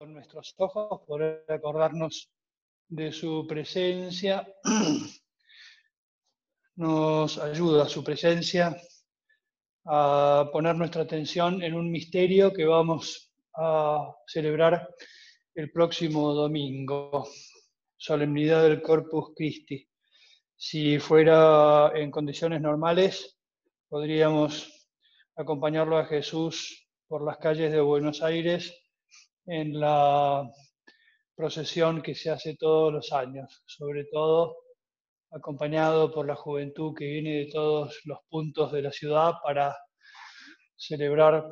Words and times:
con 0.00 0.14
nuestros 0.14 0.54
ojos, 0.56 1.02
poder 1.06 1.44
acordarnos 1.46 2.30
de 2.88 3.12
su 3.12 3.46
presencia. 3.46 4.48
Nos 6.76 7.36
ayuda 7.36 7.86
su 7.86 8.02
presencia 8.02 8.74
a 9.84 10.48
poner 10.50 10.76
nuestra 10.76 11.02
atención 11.02 11.62
en 11.62 11.74
un 11.74 11.90
misterio 11.90 12.50
que 12.50 12.64
vamos 12.64 13.30
a 13.54 14.10
celebrar 14.26 14.88
el 15.54 15.70
próximo 15.70 16.32
domingo, 16.32 17.28
solemnidad 17.98 18.62
del 18.62 18.80
Corpus 18.80 19.34
Christi. 19.36 19.86
Si 20.56 20.98
fuera 20.98 21.92
en 21.94 22.10
condiciones 22.10 22.62
normales, 22.62 23.38
podríamos 23.86 24.88
acompañarlo 25.36 25.98
a 25.98 26.06
Jesús 26.06 26.88
por 27.06 27.22
las 27.22 27.36
calles 27.36 27.70
de 27.70 27.82
Buenos 27.82 28.22
Aires 28.22 28.74
en 29.50 29.80
la 29.80 30.48
procesión 31.34 32.02
que 32.02 32.14
se 32.14 32.30
hace 32.30 32.54
todos 32.54 32.92
los 32.92 33.12
años, 33.12 33.64
sobre 33.66 34.04
todo 34.04 34.56
acompañado 35.32 36.12
por 36.12 36.24
la 36.24 36.36
juventud 36.36 36.94
que 36.96 37.06
viene 37.06 37.38
de 37.38 37.50
todos 37.50 38.00
los 38.04 38.20
puntos 38.28 38.70
de 38.70 38.82
la 38.82 38.92
ciudad 38.92 39.32
para 39.42 39.76
celebrar 40.76 41.44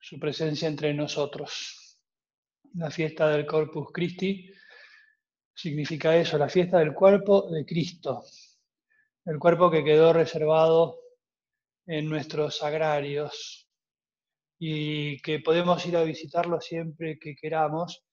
su 0.00 0.18
presencia 0.18 0.66
entre 0.66 0.94
nosotros. 0.94 1.98
La 2.72 2.90
fiesta 2.90 3.28
del 3.28 3.44
Corpus 3.44 3.88
Christi 3.92 4.50
significa 5.54 6.16
eso, 6.16 6.38
la 6.38 6.48
fiesta 6.48 6.78
del 6.78 6.94
cuerpo 6.94 7.50
de 7.50 7.66
Cristo, 7.66 8.24
el 9.26 9.38
cuerpo 9.38 9.70
que 9.70 9.84
quedó 9.84 10.14
reservado 10.14 11.00
en 11.84 12.08
nuestros 12.08 12.56
sagrarios 12.56 13.68
y 14.64 15.20
que 15.22 15.40
podemos 15.40 15.84
ir 15.86 15.96
a 15.96 16.04
visitarlo 16.04 16.60
siempre 16.60 17.18
que 17.18 17.34
queramos. 17.34 18.04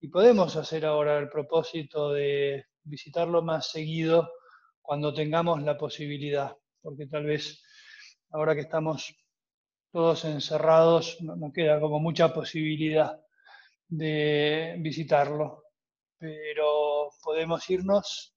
Y 0.00 0.08
podemos 0.08 0.56
hacer 0.56 0.86
ahora 0.86 1.18
el 1.18 1.28
propósito 1.28 2.12
de 2.12 2.64
visitarlo 2.82 3.42
más 3.42 3.70
seguido 3.70 4.26
cuando 4.80 5.12
tengamos 5.12 5.62
la 5.62 5.76
posibilidad, 5.76 6.56
porque 6.80 7.08
tal 7.08 7.26
vez 7.26 7.62
ahora 8.30 8.54
que 8.54 8.62
estamos 8.62 9.14
todos 9.92 10.24
encerrados 10.24 11.18
no, 11.20 11.52
queda 11.52 11.78
como 11.78 12.00
mucha 12.00 12.32
posibilidad 12.32 13.20
de 13.88 14.76
visitarlo, 14.78 15.64
pero 16.16 17.10
podemos 17.22 17.68
irnos 17.68 18.34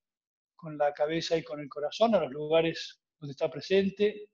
con 0.57 0.77
la 0.77 0.91
cabeza 0.91 1.37
y 1.37 1.43
con 1.43 1.61
el 1.61 1.69
corazón 1.69 2.15
a 2.15 2.19
los 2.19 2.31
lugares 2.31 2.99
donde 3.17 3.31
está 3.31 3.49
presente, 3.49 4.27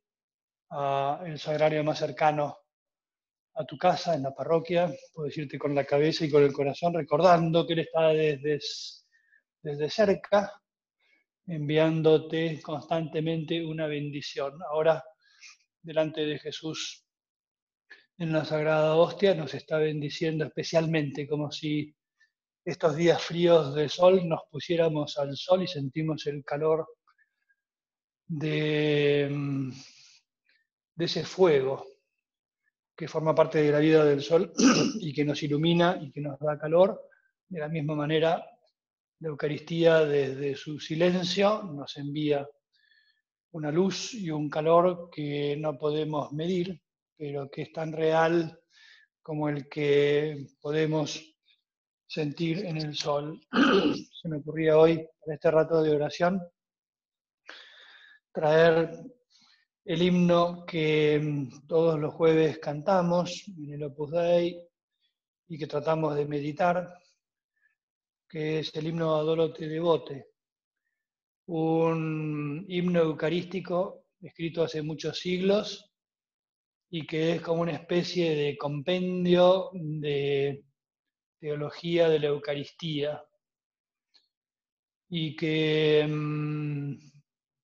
a 0.72 1.22
el 1.24 1.38
sagrario 1.38 1.84
más 1.84 2.00
cercano 2.00 2.58
a 3.58 3.66
tu 3.66 3.78
casa, 3.78 4.14
en 4.14 4.24
la 4.24 4.36
parroquia, 4.36 4.94
puedes 5.14 5.36
irte 5.38 5.58
con 5.58 5.74
la 5.74 5.84
cabeza 5.84 6.26
y 6.26 6.30
con 6.30 6.44
el 6.44 6.54
corazón 6.54 6.94
recordando 6.94 7.66
que 7.66 7.74
Él 7.74 7.80
está 7.80 8.10
desde, 8.10 8.60
desde 9.64 9.90
cerca 9.90 10.54
enviándote 11.48 12.62
constantemente 12.62 13.66
una 13.66 13.88
bendición. 13.88 14.60
Ahora, 14.70 15.04
delante 15.82 16.26
de 16.26 16.38
Jesús, 16.38 17.04
en 18.20 18.32
la 18.32 18.46
Sagrada 18.46 18.96
Hostia, 18.96 19.34
nos 19.34 19.54
está 19.54 19.78
bendiciendo 19.78 20.46
especialmente, 20.46 21.28
como 21.28 21.52
si 21.52 21.96
estos 22.64 22.96
días 22.96 23.24
fríos 23.24 23.74
de 23.74 23.90
sol 23.90 24.28
nos 24.28 24.42
pusiéramos 24.52 25.18
al 25.18 25.36
sol 25.36 25.64
y 25.64 25.68
sentimos 25.68 26.28
el 26.28 26.44
calor 26.44 26.88
de, 28.28 29.30
mm, 29.32 29.72
de 30.96 31.06
ese 31.06 31.24
fuego 31.24 31.97
que 32.98 33.08
forma 33.08 33.36
parte 33.36 33.60
de 33.60 33.72
la 33.72 33.78
vida 33.78 34.04
del 34.04 34.24
sol 34.24 34.52
y 35.00 35.14
que 35.14 35.24
nos 35.24 35.44
ilumina 35.44 36.00
y 36.02 36.12
que 36.12 36.20
nos 36.20 36.40
da 36.40 36.58
calor. 36.58 37.10
De 37.48 37.60
la 37.60 37.70
misma 37.70 37.94
manera, 37.94 38.44
la 39.20 39.30
Eucaristía 39.30 40.00
desde 40.00 40.56
su 40.56 40.80
silencio 40.80 41.62
nos 41.62 41.96
envía 41.98 42.48
una 43.52 43.72
luz 43.72 44.16
y 44.16 44.32
un 44.32 44.50
calor 44.50 45.10
que 45.12 45.56
no 45.58 45.78
podemos 45.78 46.34
medir, 46.34 46.82
pero 47.16 47.50
que 47.52 47.62
es 47.62 47.72
tan 47.72 47.94
real 47.94 48.60
como 49.22 49.48
el 49.48 49.70
que 49.70 50.48
podemos 50.60 51.24
sentir 52.08 52.66
en 52.66 52.78
el 52.78 52.96
sol. 52.96 53.40
Se 54.22 54.28
me 54.28 54.38
ocurría 54.38 54.76
hoy, 54.76 55.08
para 55.20 55.36
este 55.36 55.52
rato 55.52 55.84
de 55.84 55.96
oración, 55.96 56.42
traer 58.34 59.04
el 59.88 60.02
himno 60.02 60.66
que 60.66 61.48
todos 61.66 61.98
los 61.98 62.14
jueves 62.14 62.60
cantamos 62.60 63.46
en 63.48 63.74
el 63.74 63.84
Opus 63.84 64.12
Dei 64.12 64.62
y 65.48 65.58
que 65.58 65.66
tratamos 65.66 66.14
de 66.14 66.26
meditar, 66.26 66.94
que 68.28 68.60
es 68.60 68.76
el 68.76 68.88
himno 68.88 69.16
Adoro 69.16 69.54
te 69.54 69.66
devote, 69.66 70.32
un 71.46 72.66
himno 72.68 73.00
eucarístico 73.00 74.08
escrito 74.20 74.62
hace 74.62 74.82
muchos 74.82 75.20
siglos 75.20 75.90
y 76.90 77.08
que 77.08 77.36
es 77.36 77.42
como 77.42 77.62
una 77.62 77.72
especie 77.72 78.36
de 78.36 78.58
compendio 78.58 79.70
de 79.72 80.66
teología 81.40 82.10
de 82.10 82.20
la 82.20 82.28
Eucaristía. 82.28 83.24
Y 85.08 85.34
que 85.34 86.06
mm, 86.06 86.94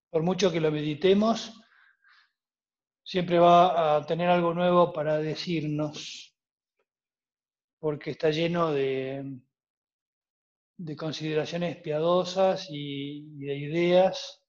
por 0.10 0.24
mucho 0.24 0.50
que 0.50 0.62
lo 0.62 0.72
meditemos, 0.72 1.60
siempre 3.04 3.40
va 3.40 3.98
a 3.98 4.06
tener 4.06 4.30
algo 4.30 4.54
nuevo 4.54 4.94
para 4.94 5.18
decirnos, 5.18 6.36
porque 7.80 8.12
está 8.12 8.30
lleno 8.30 8.72
de, 8.72 9.42
de 10.78 10.96
consideraciones 10.96 11.78
piadosas 11.78 12.68
y, 12.70 13.24
de 13.46 13.56
ideas 13.56 14.42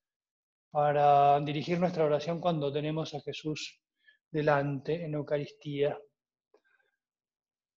para 0.70 1.38
dirigir 1.40 1.78
nuestra 1.78 2.04
oración 2.04 2.40
cuando 2.40 2.72
tenemos 2.72 3.14
a 3.14 3.20
Jesús 3.20 3.80
delante 4.30 5.04
en 5.04 5.14
Eucaristía. 5.14 5.98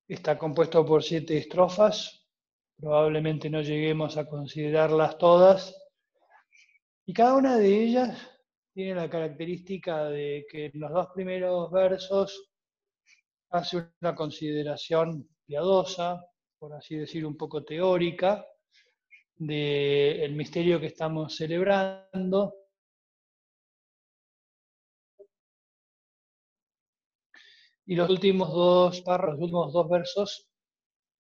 Está 0.08 0.38
compuesto 0.38 0.86
por 0.86 1.04
siete 1.04 1.38
estrofas, 1.38 2.26
probablemente 2.78 3.50
no 3.50 3.62
lleguemos 3.62 4.18
a 4.18 4.28
considerarlas 4.28 5.18
todas, 5.18 5.76
y 7.06 7.14
cada 7.14 7.36
una 7.36 7.58
de 7.58 7.84
ellas 7.84 8.37
tiene 8.78 8.94
la 8.94 9.10
característica 9.10 10.06
de 10.06 10.46
que 10.48 10.66
en 10.66 10.80
los 10.80 10.92
dos 10.92 11.08
primeros 11.16 11.72
versos 11.72 12.52
hace 13.50 13.90
una 14.00 14.14
consideración 14.14 15.28
piadosa, 15.48 16.24
por 16.60 16.76
así 16.76 16.96
decir, 16.96 17.26
un 17.26 17.36
poco 17.36 17.64
teórica 17.66 18.46
del 19.36 20.36
misterio 20.36 20.80
que 20.80 20.86
estamos 20.86 21.36
celebrando. 21.36 22.54
Y 27.88 27.96
los 27.96 28.12
últimos 28.12 28.50
dos 28.54 29.04
los 29.08 29.40
últimos 29.40 29.74
dos 29.74 29.90
versos 29.90 30.48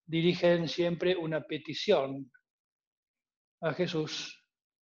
dirigen 0.05 0.67
siempre 0.67 1.15
una 1.15 1.41
petición 1.41 2.31
a 3.61 3.73
Jesús 3.73 4.45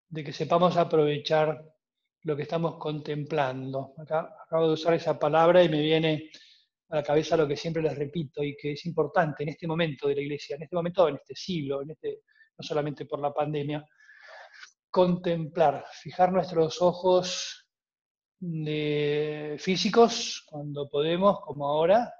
de 0.09 0.23
que 0.23 0.33
sepamos 0.33 0.77
aprovechar 0.77 1.59
lo 2.23 2.35
que 2.35 2.43
estamos 2.43 2.77
contemplando. 2.77 3.93
Acá 3.97 4.35
acabo 4.45 4.67
de 4.67 4.73
usar 4.73 4.93
esa 4.93 5.17
palabra 5.17 5.63
y 5.63 5.69
me 5.69 5.81
viene 5.81 6.29
a 6.89 6.97
la 6.97 7.03
cabeza 7.03 7.37
lo 7.37 7.47
que 7.47 7.55
siempre 7.55 7.81
les 7.81 7.97
repito 7.97 8.43
y 8.43 8.55
que 8.57 8.73
es 8.73 8.85
importante 8.85 9.43
en 9.43 9.49
este 9.49 9.67
momento 9.67 10.07
de 10.07 10.15
la 10.15 10.21
iglesia, 10.21 10.55
en 10.55 10.63
este 10.63 10.75
momento, 10.75 11.07
en 11.07 11.15
este 11.15 11.35
siglo, 11.35 11.81
en 11.81 11.91
este, 11.91 12.21
no 12.57 12.63
solamente 12.63 13.05
por 13.05 13.19
la 13.19 13.33
pandemia, 13.33 13.85
contemplar, 14.89 15.85
fijar 15.91 16.31
nuestros 16.31 16.81
ojos 16.81 17.67
físicos 19.57 20.43
cuando 20.47 20.89
podemos, 20.89 21.41
como 21.41 21.67
ahora, 21.67 22.11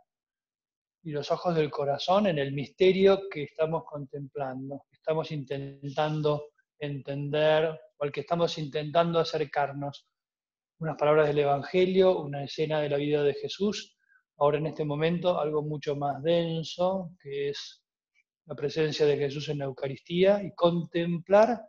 y 1.04 1.12
los 1.12 1.32
ojos 1.32 1.56
del 1.56 1.72
corazón 1.72 2.28
en 2.28 2.40
el 2.40 2.52
misterio 2.52 3.22
que 3.30 3.44
estamos 3.44 3.84
contemplando, 3.86 4.84
estamos 4.92 5.32
intentando 5.32 6.50
entender 6.80 7.80
o 7.98 8.04
al 8.04 8.12
que 8.12 8.22
estamos 8.22 8.58
intentando 8.58 9.20
acercarnos. 9.20 10.08
Unas 10.80 10.98
palabras 10.98 11.28
del 11.28 11.40
Evangelio, 11.40 12.20
una 12.20 12.44
escena 12.44 12.80
de 12.80 12.90
la 12.90 12.98
vida 12.98 13.22
de 13.24 13.34
Jesús, 13.34 13.98
ahora 14.38 14.58
en 14.58 14.68
este 14.68 14.86
momento 14.86 15.40
algo 15.40 15.62
mucho 15.62 15.96
más 15.96 16.24
denso, 16.24 17.12
que 17.22 17.50
es 17.50 17.84
la 18.46 18.56
presencia 18.56 19.06
de 19.06 19.18
Jesús 19.18 19.50
en 19.50 19.60
la 19.60 19.66
Eucaristía, 19.66 20.42
y 20.42 20.54
contemplar 20.56 21.62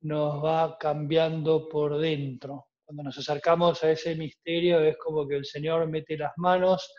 nos 0.00 0.44
va 0.44 0.76
cambiando 0.78 1.68
por 1.68 1.98
dentro. 1.98 2.66
Cuando 2.84 3.04
nos 3.04 3.16
acercamos 3.16 3.82
a 3.84 3.92
ese 3.92 4.14
misterio 4.16 4.80
es 4.80 4.98
como 4.98 5.26
que 5.26 5.36
el 5.36 5.46
Señor 5.46 5.88
mete 5.88 6.18
las 6.18 6.32
manos 6.36 6.92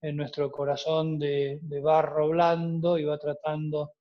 en 0.00 0.16
nuestro 0.16 0.50
corazón 0.50 1.18
de, 1.18 1.58
de 1.60 1.80
barro 1.80 2.28
blando 2.28 2.98
y 2.98 3.04
va 3.04 3.18
tratando 3.18 3.92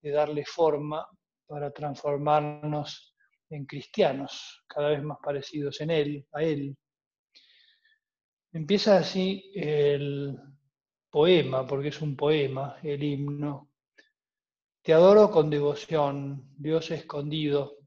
de 0.00 0.10
darle 0.12 0.44
forma 0.46 1.06
para 1.46 1.70
transformarnos 1.70 3.14
en 3.50 3.66
cristianos, 3.66 4.64
cada 4.66 4.90
vez 4.90 5.02
más 5.02 5.18
parecidos 5.22 5.80
en 5.80 5.90
Él, 5.90 6.26
a 6.32 6.42
Él. 6.42 6.76
Empieza 8.52 8.98
así 8.98 9.50
el 9.54 10.36
poema, 11.10 11.66
porque 11.66 11.88
es 11.88 12.00
un 12.00 12.16
poema, 12.16 12.76
el 12.82 13.02
himno, 13.02 13.70
Te 14.82 14.92
adoro 14.92 15.30
con 15.30 15.50
devoción, 15.50 16.52
Dios 16.56 16.90
escondido, 16.90 17.78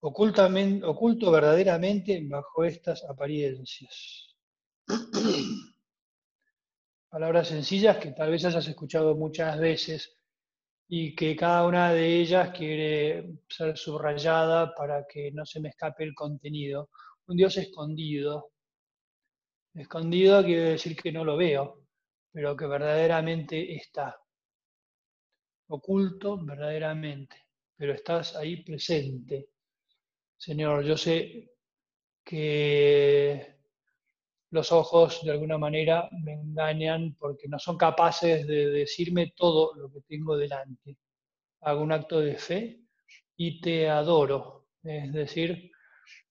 oculto 0.00 1.30
verdaderamente 1.30 2.20
bajo 2.28 2.64
estas 2.64 3.04
apariencias. 3.04 4.36
Palabras 7.08 7.48
sencillas 7.48 7.98
que 7.98 8.12
tal 8.12 8.30
vez 8.30 8.44
hayas 8.44 8.66
escuchado 8.66 9.14
muchas 9.14 9.58
veces 9.58 10.21
y 10.94 11.14
que 11.14 11.34
cada 11.34 11.66
una 11.66 11.90
de 11.90 12.20
ellas 12.20 12.50
quiere 12.50 13.38
ser 13.48 13.78
subrayada 13.78 14.74
para 14.74 15.06
que 15.06 15.32
no 15.32 15.46
se 15.46 15.58
me 15.58 15.70
escape 15.70 16.04
el 16.04 16.14
contenido. 16.14 16.90
Un 17.28 17.38
Dios 17.38 17.56
escondido. 17.56 18.50
Escondido 19.72 20.44
quiere 20.44 20.72
decir 20.72 20.94
que 20.94 21.10
no 21.10 21.24
lo 21.24 21.38
veo, 21.38 21.86
pero 22.30 22.54
que 22.54 22.66
verdaderamente 22.66 23.74
está. 23.74 24.20
Oculto 25.68 26.36
verdaderamente, 26.44 27.36
pero 27.74 27.94
estás 27.94 28.36
ahí 28.36 28.62
presente. 28.62 29.48
Señor, 30.36 30.84
yo 30.84 30.98
sé 30.98 31.54
que 32.22 33.61
los 34.52 34.70
ojos 34.70 35.22
de 35.24 35.30
alguna 35.30 35.56
manera 35.56 36.10
me 36.22 36.34
engañan 36.34 37.16
porque 37.18 37.48
no 37.48 37.58
son 37.58 37.78
capaces 37.78 38.46
de 38.46 38.68
decirme 38.68 39.32
todo 39.34 39.74
lo 39.74 39.90
que 39.90 40.02
tengo 40.02 40.36
delante. 40.36 40.98
Hago 41.62 41.82
un 41.82 41.90
acto 41.90 42.20
de 42.20 42.36
fe 42.36 42.80
y 43.34 43.62
te 43.62 43.88
adoro. 43.88 44.66
Es 44.82 45.10
decir, 45.10 45.70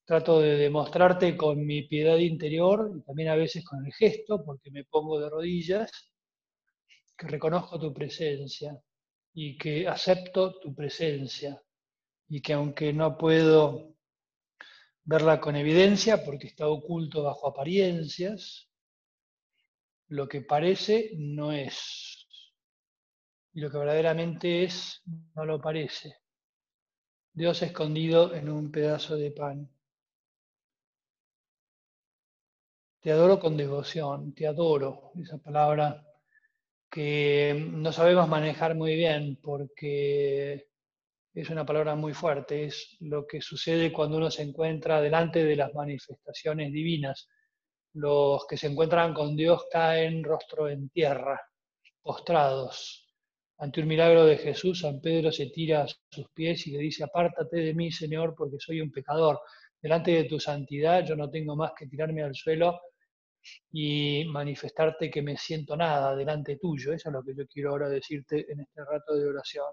trato 0.06 0.40
de 0.40 0.56
demostrarte 0.58 1.36
con 1.36 1.66
mi 1.66 1.82
piedad 1.88 2.18
interior 2.18 2.92
y 2.96 3.02
también 3.02 3.30
a 3.30 3.36
veces 3.36 3.66
con 3.66 3.84
el 3.84 3.92
gesto, 3.92 4.44
porque 4.46 4.70
me 4.70 4.84
pongo 4.84 5.20
de 5.20 5.28
rodillas, 5.28 5.92
que 7.18 7.28
reconozco 7.28 7.80
tu 7.80 7.92
presencia 7.92 8.80
y 9.34 9.58
que 9.58 9.88
acepto 9.88 10.60
tu 10.60 10.76
presencia 10.76 11.60
y 12.30 12.40
que 12.40 12.54
aunque 12.54 12.94
no 12.94 13.18
puedo 13.18 13.91
verla 15.04 15.40
con 15.40 15.56
evidencia 15.56 16.24
porque 16.24 16.48
está 16.48 16.68
oculto 16.68 17.24
bajo 17.24 17.48
apariencias. 17.48 18.70
Lo 20.08 20.28
que 20.28 20.42
parece 20.42 21.12
no 21.18 21.52
es. 21.52 22.28
Y 23.54 23.62
lo 23.62 23.72
que 23.72 23.78
verdaderamente 23.78 24.64
es 24.64 25.02
no 25.36 25.46
lo 25.46 25.62
parece. 25.62 26.16
Dios 27.34 27.62
escondido 27.62 28.34
en 28.36 28.50
un 28.50 28.72
pedazo 28.72 29.16
de 29.16 29.32
pan. 29.32 29.70
Te 33.02 33.12
adoro 33.12 33.40
con 33.40 33.58
devoción, 33.58 34.34
te 34.34 34.46
adoro, 34.46 35.12
esa 35.20 35.38
palabra 35.38 36.06
que 36.92 37.70
no 37.72 37.92
sabemos 37.94 38.28
manejar 38.28 38.76
muy 38.76 38.96
bien 38.96 39.40
porque 39.42 40.71
es 41.34 41.50
una 41.50 41.66
palabra 41.66 41.96
muy 41.96 42.14
fuerte, 42.14 42.66
es 42.66 42.98
lo 43.00 43.26
que 43.26 43.42
sucede 43.42 43.92
cuando 43.94 44.18
uno 44.18 44.30
se 44.30 44.44
encuentra 44.44 45.02
delante 45.02 45.44
de 45.46 45.56
las 45.56 45.74
manifestaciones 45.74 46.72
divinas. 46.74 47.30
Los 47.94 48.46
que 48.48 48.58
se 48.58 48.68
encuentran 48.68 49.14
con 49.14 49.36
Dios 49.36 49.66
caen 49.72 50.24
rostro 50.24 50.68
en 50.70 50.90
tierra, 50.90 51.40
postrados. 52.02 53.08
Ante 53.60 53.82
un 53.82 53.88
milagro 53.88 54.26
de 54.26 54.38
Jesús, 54.38 54.80
San 54.82 55.00
Pedro 55.00 55.32
se 55.32 55.48
tira 55.48 55.84
a 55.84 55.88
sus 55.88 56.30
pies 56.34 56.68
y 56.68 56.72
le 56.72 56.80
dice, 56.80 57.04
apártate 57.04 57.58
de 57.58 57.74
mí, 57.74 57.92
Señor, 57.92 58.36
porque 58.36 58.58
soy 58.60 58.82
un 58.82 58.92
pecador. 58.92 59.40
Delante 59.82 60.12
de 60.12 60.26
tu 60.26 60.40
santidad 60.40 61.06
yo 61.06 61.16
no 61.16 61.30
tengo 61.30 61.56
más 61.56 61.72
que 61.78 61.88
tirarme 61.88 62.24
al 62.24 62.36
suelo 62.36 62.82
y 63.72 64.26
manifestarte 64.26 65.10
que 65.10 65.22
me 65.22 65.38
siento 65.38 65.78
nada 65.78 66.16
delante 66.16 66.58
tuyo. 66.58 66.94
Eso 66.94 67.10
es 67.10 67.14
lo 67.14 67.24
que 67.24 67.36
yo 67.36 67.48
quiero 67.48 67.72
ahora 67.72 67.90
decirte 67.90 68.52
en 68.52 68.62
este 68.62 68.84
rato 68.84 69.16
de 69.16 69.28
oración 69.28 69.66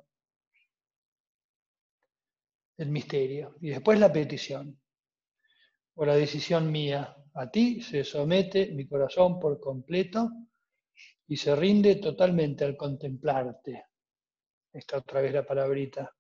el 2.79 2.89
misterio. 2.91 3.57
Y 3.61 3.71
después 3.71 3.99
la 3.99 4.13
petición 4.13 4.81
o 5.95 6.05
la 6.05 6.15
decisión 6.15 6.71
mía. 6.71 7.15
A 7.35 7.51
ti 7.51 7.81
se 7.81 8.05
somete 8.05 8.73
mi 8.73 8.87
corazón 8.87 9.39
por 9.39 9.61
completo 9.61 10.31
y 11.27 11.37
se 11.37 11.55
rinde 11.55 11.97
totalmente 11.97 12.65
al 12.65 12.77
contemplarte. 12.77 13.85
Esta 14.73 14.99
otra 14.99 15.21
vez 15.21 15.33
la 15.33 15.45
palabrita. 15.45 16.15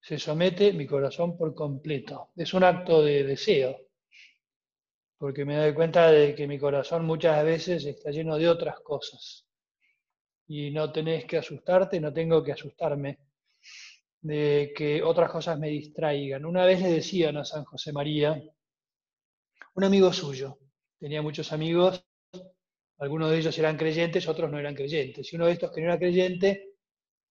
Se 0.00 0.18
somete 0.18 0.72
mi 0.72 0.86
corazón 0.86 1.36
por 1.36 1.54
completo. 1.54 2.30
Es 2.36 2.54
un 2.54 2.64
acto 2.64 3.02
de 3.02 3.24
deseo, 3.24 3.76
porque 5.18 5.44
me 5.44 5.56
doy 5.56 5.74
cuenta 5.74 6.10
de 6.10 6.34
que 6.34 6.46
mi 6.46 6.58
corazón 6.58 7.04
muchas 7.04 7.44
veces 7.44 7.84
está 7.84 8.10
lleno 8.10 8.36
de 8.36 8.48
otras 8.48 8.80
cosas. 8.80 9.44
Y 10.46 10.70
no 10.70 10.90
tenés 10.92 11.26
que 11.26 11.38
asustarte, 11.38 12.00
no 12.00 12.12
tengo 12.12 12.42
que 12.42 12.52
asustarme 12.52 13.27
de 14.20 14.72
que 14.76 15.02
otras 15.02 15.30
cosas 15.30 15.58
me 15.58 15.68
distraigan. 15.68 16.44
Una 16.44 16.64
vez 16.64 16.80
le 16.82 16.90
decían 16.90 17.36
a 17.36 17.44
San 17.44 17.64
José 17.64 17.92
María, 17.92 18.42
un 19.74 19.84
amigo 19.84 20.12
suyo, 20.12 20.58
tenía 20.98 21.22
muchos 21.22 21.52
amigos, 21.52 22.04
algunos 22.98 23.30
de 23.30 23.38
ellos 23.38 23.56
eran 23.58 23.76
creyentes, 23.76 24.26
otros 24.26 24.50
no 24.50 24.58
eran 24.58 24.74
creyentes. 24.74 25.32
Y 25.32 25.36
uno 25.36 25.46
de 25.46 25.52
estos 25.52 25.70
que 25.72 25.80
no 25.80 25.86
era 25.86 25.98
creyente 25.98 26.74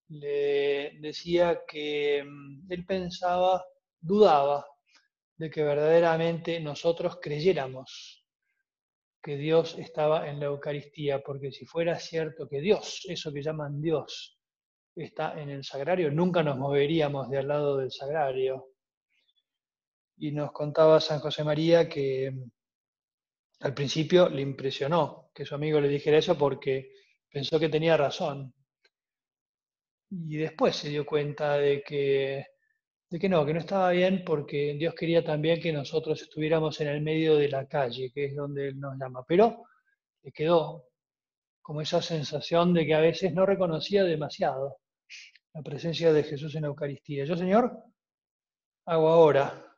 le 0.09 0.97
decía 0.99 1.61
que 1.67 2.23
mm, 2.25 2.71
él 2.71 2.85
pensaba, 2.85 3.65
dudaba 3.99 4.65
de 5.35 5.49
que 5.49 5.63
verdaderamente 5.63 6.59
nosotros 6.59 7.19
creyéramos 7.21 8.25
que 9.21 9.35
Dios 9.35 9.77
estaba 9.77 10.29
en 10.29 10.39
la 10.39 10.45
Eucaristía, 10.45 11.21
porque 11.21 11.51
si 11.51 11.65
fuera 11.65 11.99
cierto 11.99 12.47
que 12.47 12.61
Dios, 12.61 13.05
eso 13.09 13.33
que 13.33 13.43
llaman 13.43 13.81
Dios, 13.81 14.36
está 15.03 15.39
en 15.39 15.49
el 15.49 15.63
sagrario, 15.63 16.11
nunca 16.11 16.43
nos 16.43 16.57
moveríamos 16.57 17.29
de 17.29 17.37
al 17.37 17.47
lado 17.47 17.77
del 17.77 17.91
sagrario. 17.91 18.69
Y 20.17 20.31
nos 20.31 20.51
contaba 20.51 20.99
San 20.99 21.19
José 21.19 21.43
María 21.43 21.87
que 21.87 22.31
mm, 22.31 22.49
al 23.61 23.73
principio 23.73 24.29
le 24.29 24.41
impresionó 24.41 25.29
que 25.33 25.45
su 25.45 25.55
amigo 25.55 25.79
le 25.79 25.87
dijera 25.87 26.17
eso 26.17 26.37
porque 26.37 26.91
pensó 27.29 27.59
que 27.59 27.69
tenía 27.69 27.97
razón. 27.97 28.53
Y 30.09 30.37
después 30.37 30.75
se 30.75 30.89
dio 30.89 31.05
cuenta 31.05 31.57
de 31.57 31.83
que, 31.83 32.45
de 33.09 33.19
que 33.19 33.29
no, 33.29 33.45
que 33.45 33.53
no 33.53 33.59
estaba 33.59 33.91
bien 33.91 34.23
porque 34.25 34.75
Dios 34.79 34.95
quería 34.95 35.23
también 35.23 35.61
que 35.61 35.73
nosotros 35.73 36.21
estuviéramos 36.21 36.79
en 36.81 36.87
el 36.87 37.01
medio 37.01 37.35
de 37.35 37.49
la 37.49 37.67
calle, 37.67 38.11
que 38.13 38.25
es 38.25 38.35
donde 38.35 38.69
Él 38.69 38.79
nos 38.79 38.97
llama. 38.97 39.23
Pero 39.27 39.65
le 40.23 40.31
quedó 40.31 40.85
como 41.61 41.81
esa 41.81 42.01
sensación 42.01 42.73
de 42.73 42.85
que 42.85 42.95
a 42.95 43.01
veces 43.01 43.33
no 43.33 43.45
reconocía 43.45 44.03
demasiado 44.05 44.77
la 45.57 45.63
presencia 45.63 46.13
de 46.13 46.23
Jesús 46.23 46.53
en 46.53 46.61
la 46.61 46.67
Eucaristía. 46.67 47.25
Yo, 47.25 47.35
Señor, 47.35 47.83
hago 48.85 49.09
ahora 49.09 49.75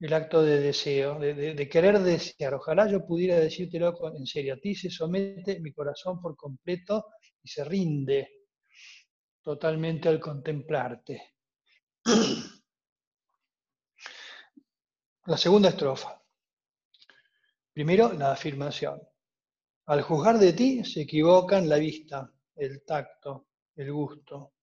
el 0.00 0.12
acto 0.12 0.42
de 0.42 0.58
deseo, 0.58 1.20
de, 1.20 1.68
querer 1.68 2.00
desear. 2.00 2.54
Ojalá 2.54 2.90
yo 2.90 3.06
pudiera 3.06 3.38
decírtelo 3.38 3.94
en 4.16 4.26
serio. 4.26 4.54
A 4.54 4.56
ti 4.56 4.74
se 4.74 4.90
somete 4.90 5.60
mi 5.60 5.72
corazón 5.72 6.20
por 6.20 6.34
completo 6.34 7.06
y 7.40 7.48
se 7.48 7.64
rinde 7.64 8.46
totalmente 9.40 10.08
al 10.08 10.18
contemplarte. 10.18 11.34
La 15.26 15.36
segunda 15.36 15.68
estrofa. 15.68 16.20
Primero, 17.72 18.12
la 18.12 18.32
afirmación. 18.32 19.00
Al 19.86 20.02
juzgar 20.02 20.38
de 20.38 20.52
ti 20.52 20.84
se 20.84 21.02
equivocan 21.02 21.68
la 21.68 21.76
vista, 21.76 22.32
el 22.54 22.84
tacto, 22.84 23.48
el 23.74 23.92
gusto, 23.92 24.55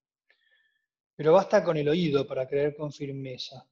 pero 1.16 1.32
basta 1.32 1.62
con 1.62 1.76
el 1.76 1.88
oído 1.88 2.26
para 2.26 2.46
creer 2.46 2.76
con 2.76 2.92
firmeza. 2.92 3.66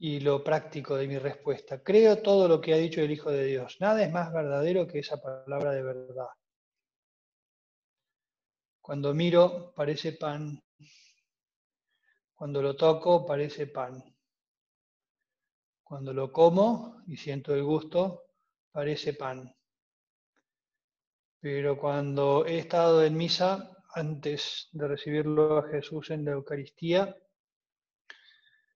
Y 0.00 0.20
lo 0.20 0.44
práctico 0.44 0.96
de 0.96 1.08
mi 1.08 1.18
respuesta. 1.18 1.82
Creo 1.82 2.22
todo 2.22 2.46
lo 2.48 2.60
que 2.60 2.72
ha 2.72 2.76
dicho 2.76 3.00
el 3.00 3.10
Hijo 3.10 3.30
de 3.30 3.44
Dios. 3.44 3.78
Nada 3.80 4.02
es 4.02 4.12
más 4.12 4.32
verdadero 4.32 4.86
que 4.86 5.00
esa 5.00 5.20
palabra 5.20 5.72
de 5.72 5.82
verdad. 5.82 6.28
Cuando 8.80 9.12
miro, 9.12 9.72
parece 9.74 10.12
pan. 10.12 10.62
Cuando 12.34 12.62
lo 12.62 12.76
toco, 12.76 13.26
parece 13.26 13.66
pan. 13.66 14.02
Cuando 15.82 16.12
lo 16.12 16.30
como 16.32 17.02
y 17.06 17.16
siento 17.16 17.54
el 17.54 17.64
gusto, 17.64 18.26
parece 18.70 19.14
pan. 19.14 19.57
Pero 21.40 21.78
cuando 21.78 22.44
he 22.46 22.58
estado 22.58 23.04
en 23.04 23.16
misa, 23.16 23.70
antes 23.94 24.68
de 24.72 24.88
recibirlo 24.88 25.58
a 25.58 25.68
Jesús 25.68 26.10
en 26.10 26.24
la 26.24 26.32
Eucaristía, 26.32 27.16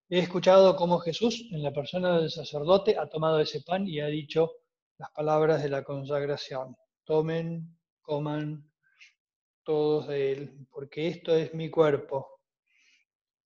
he 0.09 0.19
escuchado 0.21 0.76
cómo 0.76 0.99
Jesús, 0.99 1.49
en 1.50 1.62
la 1.62 1.73
persona 1.73 2.19
del 2.19 2.31
sacerdote, 2.31 2.97
ha 2.97 3.09
tomado 3.09 3.40
ese 3.40 3.62
pan 3.62 3.87
y 3.88 4.00
ha 4.00 4.07
dicho 4.07 4.52
las 4.99 5.11
palabras 5.11 5.62
de 5.62 5.71
la 5.71 5.83
consagración. 5.83 6.76
Tomen, 7.04 7.78
coman 8.00 8.71
todos 9.64 10.09
de 10.09 10.33
él, 10.33 10.66
porque 10.71 11.09
esto 11.09 11.35
es 11.35 11.54
mi 11.54 11.71
cuerpo 11.71 12.40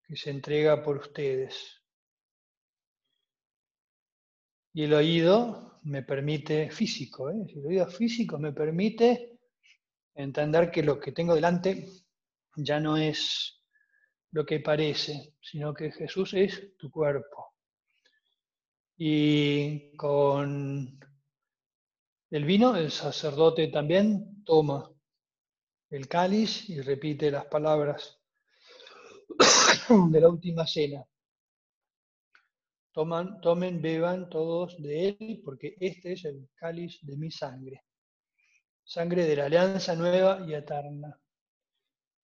que 0.07 0.17
se 0.17 0.31
entrega 0.31 0.83
por 0.83 0.99
ustedes. 0.99 1.83
Y 4.73 4.85
el 4.85 4.93
oído 4.93 5.66
me 5.87 6.03
permite, 6.03 6.71
físico, 6.71 7.31
¿eh? 7.31 7.45
si 7.47 7.61
lo 7.61 7.69
digo 7.69 7.87
físico, 7.87 8.39
me 8.39 8.53
permite 8.53 9.39
entender 10.15 10.71
que 10.71 10.83
lo 10.83 10.99
que 10.99 11.13
tengo 11.13 11.35
delante 11.35 11.89
ya 12.57 12.81
no 12.81 12.97
es 12.97 13.63
lo 14.33 14.45
que 14.45 14.61
parece, 14.61 15.35
sino 15.41 15.73
que 15.73 15.93
Jesús 15.93 16.35
es 16.35 16.77
tu 16.77 16.91
cuerpo. 16.91 17.55
Y 18.99 19.95
con 19.97 20.99
el 22.31 22.45
vino, 22.45 22.75
el 22.75 22.91
sacerdote 22.91 23.69
también 23.69 24.43
toma 24.45 24.91
el 25.91 26.09
cáliz 26.09 26.69
y 26.69 26.81
repite 26.81 27.31
las 27.31 27.47
palabras 27.47 28.19
de 30.11 30.21
la 30.21 30.29
última 30.29 30.67
cena. 30.67 31.07
Toman, 32.97 33.43
tomen, 33.43 33.83
beban 33.83 34.31
todos 34.31 34.81
de 34.83 35.11
él, 35.11 35.43
porque 35.45 35.77
este 35.79 36.15
es 36.15 36.25
el 36.25 36.49
cáliz 36.55 36.99
de 37.03 37.19
mi 37.19 37.31
sangre, 37.31 37.85
sangre 38.83 39.27
de 39.27 39.37
la 39.37 39.45
alianza 39.45 39.95
nueva 39.95 40.43
y 40.49 40.55
eterna, 40.55 41.21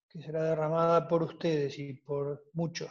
que 0.08 0.22
será 0.22 0.42
derramada 0.44 1.06
por 1.06 1.24
ustedes 1.24 1.78
y 1.78 1.92
por 1.92 2.44
muchos 2.54 2.90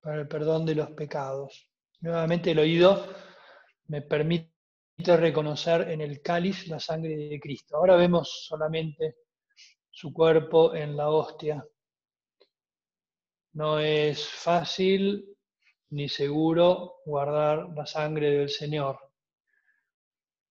para 0.00 0.20
el 0.20 0.28
perdón 0.28 0.64
de 0.64 0.76
los 0.76 0.90
pecados. 0.92 1.72
Nuevamente 2.02 2.52
el 2.52 2.60
oído 2.60 3.04
me 3.88 4.02
permite 4.02 4.52
reconocer 5.00 5.90
en 5.90 6.02
el 6.02 6.22
cáliz 6.22 6.68
la 6.68 6.78
sangre 6.78 7.16
de 7.16 7.40
Cristo. 7.40 7.78
Ahora 7.78 7.96
vemos 7.96 8.46
solamente 8.46 9.16
su 9.90 10.12
cuerpo 10.12 10.72
en 10.72 10.96
la 10.96 11.10
hostia. 11.10 11.66
No 13.54 13.80
es 13.80 14.24
fácil 14.24 15.34
ni 15.90 16.08
seguro 16.08 16.96
guardar 17.04 17.68
la 17.74 17.86
sangre 17.86 18.30
del 18.30 18.50
Señor. 18.50 18.98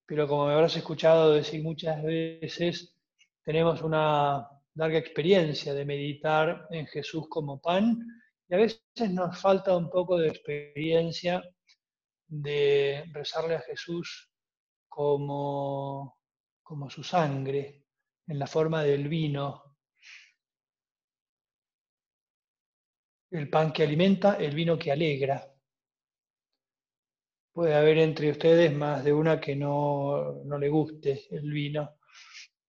Pero 0.05 0.27
como 0.27 0.47
me 0.47 0.53
habrás 0.53 0.75
escuchado 0.75 1.33
decir 1.33 1.61
muchas 1.63 2.01
veces, 2.03 2.95
tenemos 3.43 3.81
una 3.81 4.47
larga 4.75 4.97
experiencia 4.97 5.73
de 5.73 5.85
meditar 5.85 6.67
en 6.71 6.87
Jesús 6.87 7.27
como 7.29 7.59
pan 7.59 7.99
y 8.47 8.53
a 8.53 8.57
veces 8.57 9.11
nos 9.11 9.37
falta 9.37 9.75
un 9.75 9.89
poco 9.89 10.17
de 10.17 10.29
experiencia 10.29 11.43
de 12.27 13.05
rezarle 13.11 13.55
a 13.55 13.61
Jesús 13.61 14.29
como, 14.87 16.17
como 16.63 16.89
su 16.89 17.03
sangre, 17.03 17.83
en 18.27 18.39
la 18.39 18.47
forma 18.47 18.83
del 18.83 19.07
vino. 19.07 19.66
El 23.31 23.49
pan 23.49 23.73
que 23.73 23.83
alimenta, 23.83 24.35
el 24.35 24.55
vino 24.55 24.77
que 24.77 24.91
alegra. 24.91 25.45
Puede 27.51 27.73
haber 27.75 27.97
entre 27.97 28.31
ustedes 28.31 28.73
más 28.73 29.03
de 29.03 29.11
una 29.11 29.39
que 29.39 29.55
no, 29.55 30.43
le 30.59 30.69
guste 30.69 31.25
el 31.31 31.51
vino, 31.51 31.97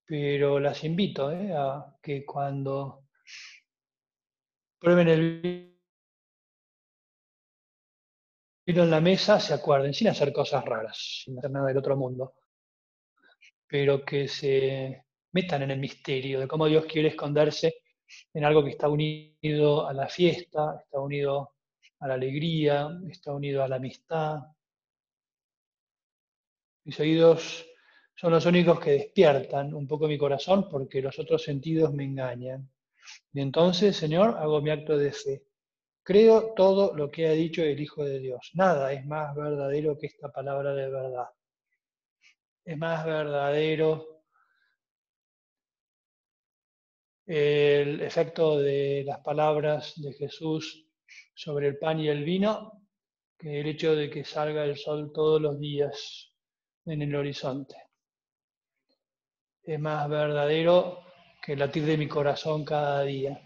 pero 0.05 0.59
las 0.59 0.83
invito 0.83 1.31
¿eh? 1.31 1.53
a 1.53 1.95
que 2.01 2.25
cuando 2.25 3.05
prueben 4.79 5.07
el 5.07 5.77
vino 8.65 8.83
en 8.83 8.89
la 8.89 9.01
mesa 9.01 9.39
se 9.39 9.53
acuerden, 9.53 9.93
sin 9.93 10.07
hacer 10.07 10.33
cosas 10.33 10.65
raras, 10.65 11.23
sin 11.23 11.37
hacer 11.37 11.51
nada 11.51 11.67
del 11.67 11.77
otro 11.77 11.95
mundo, 11.95 12.35
pero 13.67 14.03
que 14.03 14.27
se 14.27 15.05
metan 15.31 15.61
en 15.63 15.71
el 15.71 15.79
misterio 15.79 16.39
de 16.39 16.47
cómo 16.47 16.65
Dios 16.65 16.85
quiere 16.85 17.09
esconderse 17.09 17.83
en 18.33 18.45
algo 18.45 18.63
que 18.63 18.71
está 18.71 18.89
unido 18.89 19.87
a 19.87 19.93
la 19.93 20.07
fiesta, 20.07 20.79
está 20.83 20.99
unido 20.99 21.53
a 21.99 22.07
la 22.07 22.13
alegría, 22.15 22.89
está 23.09 23.33
unido 23.33 23.63
a 23.63 23.67
la 23.67 23.75
amistad. 23.77 24.39
Mis 26.85 26.99
oídos 26.99 27.65
son 28.15 28.31
los 28.31 28.45
únicos 28.45 28.79
que 28.79 28.91
despiertan 28.91 29.73
un 29.73 29.87
poco 29.87 30.07
mi 30.07 30.17
corazón 30.17 30.69
porque 30.69 31.01
los 31.01 31.17
otros 31.19 31.43
sentidos 31.43 31.93
me 31.93 32.03
engañan. 32.03 32.69
Y 33.33 33.41
entonces, 33.41 33.95
Señor, 33.95 34.37
hago 34.37 34.61
mi 34.61 34.69
acto 34.69 34.97
de 34.97 35.11
fe. 35.11 35.43
Creo 36.03 36.53
todo 36.53 36.95
lo 36.95 37.11
que 37.11 37.27
ha 37.27 37.31
dicho 37.31 37.63
el 37.63 37.79
Hijo 37.79 38.03
de 38.03 38.19
Dios. 38.19 38.51
Nada 38.55 38.91
es 38.93 39.05
más 39.05 39.35
verdadero 39.35 39.97
que 39.97 40.07
esta 40.07 40.31
palabra 40.31 40.73
de 40.73 40.89
verdad. 40.89 41.29
Es 42.65 42.77
más 42.77 43.05
verdadero 43.05 44.18
el 47.31 48.01
efecto 48.01 48.57
de 48.57 49.03
las 49.05 49.19
palabras 49.19 49.93
de 50.01 50.13
Jesús 50.13 50.87
sobre 51.35 51.67
el 51.67 51.77
pan 51.77 51.99
y 51.99 52.07
el 52.07 52.23
vino 52.23 52.81
que 53.37 53.59
el 53.59 53.67
hecho 53.67 53.95
de 53.95 54.09
que 54.09 54.25
salga 54.25 54.65
el 54.65 54.75
sol 54.75 55.11
todos 55.13 55.39
los 55.39 55.59
días 55.59 56.33
en 56.85 57.03
el 57.03 57.15
horizonte. 57.15 57.75
Es 59.61 59.79
más 59.79 60.09
verdadero 60.09 61.01
que 61.39 61.53
el 61.53 61.59
latir 61.59 61.85
de 61.85 61.97
mi 61.97 62.07
corazón 62.07 62.65
cada 62.65 63.03
día. 63.03 63.39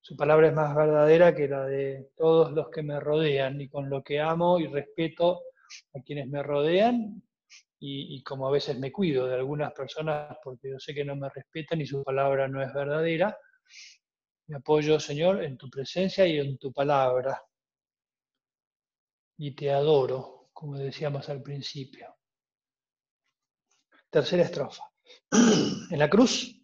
Su 0.00 0.16
palabra 0.16 0.46
es 0.46 0.54
más 0.54 0.72
verdadera 0.76 1.34
que 1.34 1.48
la 1.48 1.66
de 1.66 2.12
todos 2.16 2.52
los 2.52 2.68
que 2.70 2.84
me 2.84 3.00
rodean 3.00 3.60
y 3.60 3.68
con 3.68 3.90
lo 3.90 4.04
que 4.04 4.20
amo 4.20 4.60
y 4.60 4.68
respeto 4.68 5.42
a 5.94 6.00
quienes 6.00 6.28
me 6.28 6.44
rodean 6.44 7.20
y, 7.78 8.22
como 8.22 8.46
a 8.46 8.50
veces 8.50 8.78
me 8.78 8.92
cuido 8.92 9.26
de 9.26 9.34
algunas 9.34 9.72
personas 9.72 10.36
porque 10.42 10.70
yo 10.70 10.78
sé 10.78 10.94
que 10.94 11.04
no 11.04 11.16
me 11.16 11.28
respetan 11.30 11.80
y 11.80 11.86
su 11.86 12.02
palabra 12.02 12.46
no 12.46 12.62
es 12.62 12.72
verdadera, 12.72 13.36
me 14.48 14.56
apoyo, 14.56 15.00
Señor, 15.00 15.42
en 15.44 15.56
tu 15.56 15.70
presencia 15.70 16.26
y 16.26 16.38
en 16.38 16.58
tu 16.58 16.72
palabra. 16.72 17.42
Y 19.38 19.54
te 19.54 19.70
adoro, 19.70 20.50
como 20.52 20.76
decíamos 20.76 21.28
al 21.28 21.42
principio. 21.42 22.16
Tercera 24.10 24.42
estrofa. 24.42 24.84
En 25.90 25.98
la 25.98 26.08
cruz 26.08 26.56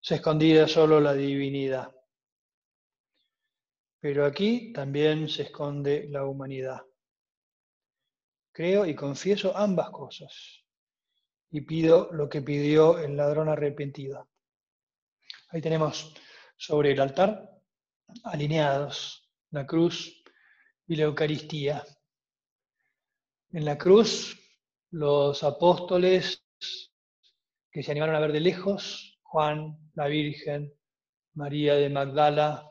se 0.00 0.16
escondía 0.16 0.66
solo 0.66 1.00
la 1.00 1.14
divinidad, 1.14 1.94
pero 4.00 4.24
aquí 4.24 4.72
también 4.72 5.28
se 5.28 5.42
esconde 5.42 6.08
la 6.08 6.24
humanidad. 6.26 6.82
Creo 8.52 8.84
y 8.84 8.94
confieso 8.94 9.56
ambas 9.56 9.90
cosas 9.90 10.62
y 11.50 11.62
pido 11.62 12.10
lo 12.12 12.28
que 12.28 12.42
pidió 12.42 12.98
el 12.98 13.16
ladrón 13.16 13.48
arrepentido. 13.48 14.28
Ahí 15.48 15.60
tenemos 15.60 16.14
sobre 16.56 16.92
el 16.92 17.00
altar 17.00 17.50
alineados 18.24 19.30
la 19.50 19.66
cruz 19.66 20.22
y 20.86 20.96
la 20.96 21.04
Eucaristía. 21.04 21.84
En 23.50 23.64
la 23.64 23.76
cruz 23.78 24.38
los 24.90 25.42
apóstoles 25.42 26.44
que 27.70 27.82
se 27.82 27.90
animaron 27.90 28.16
a 28.16 28.20
ver 28.20 28.32
de 28.32 28.40
lejos, 28.40 29.18
Juan, 29.22 29.90
la 29.94 30.06
Virgen, 30.06 30.74
María 31.34 31.74
de 31.74 31.88
Magdala, 31.88 32.70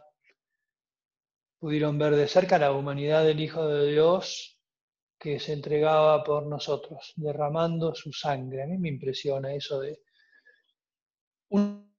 pudieron 1.59 1.97
ver 1.97 2.15
de 2.15 2.27
cerca 2.27 2.59
la 2.59 2.71
humanidad 2.71 3.23
del 3.23 3.39
Hijo 3.39 3.67
de 3.67 3.91
Dios 3.91 4.60
que 5.21 5.39
se 5.39 5.53
entregaba 5.53 6.23
por 6.23 6.47
nosotros, 6.47 7.13
derramando 7.15 7.93
su 7.93 8.11
sangre. 8.11 8.63
A 8.63 8.65
mí 8.65 8.79
me 8.79 8.89
impresiona 8.89 9.53
eso 9.53 9.79
de 9.79 10.01
un 11.49 11.93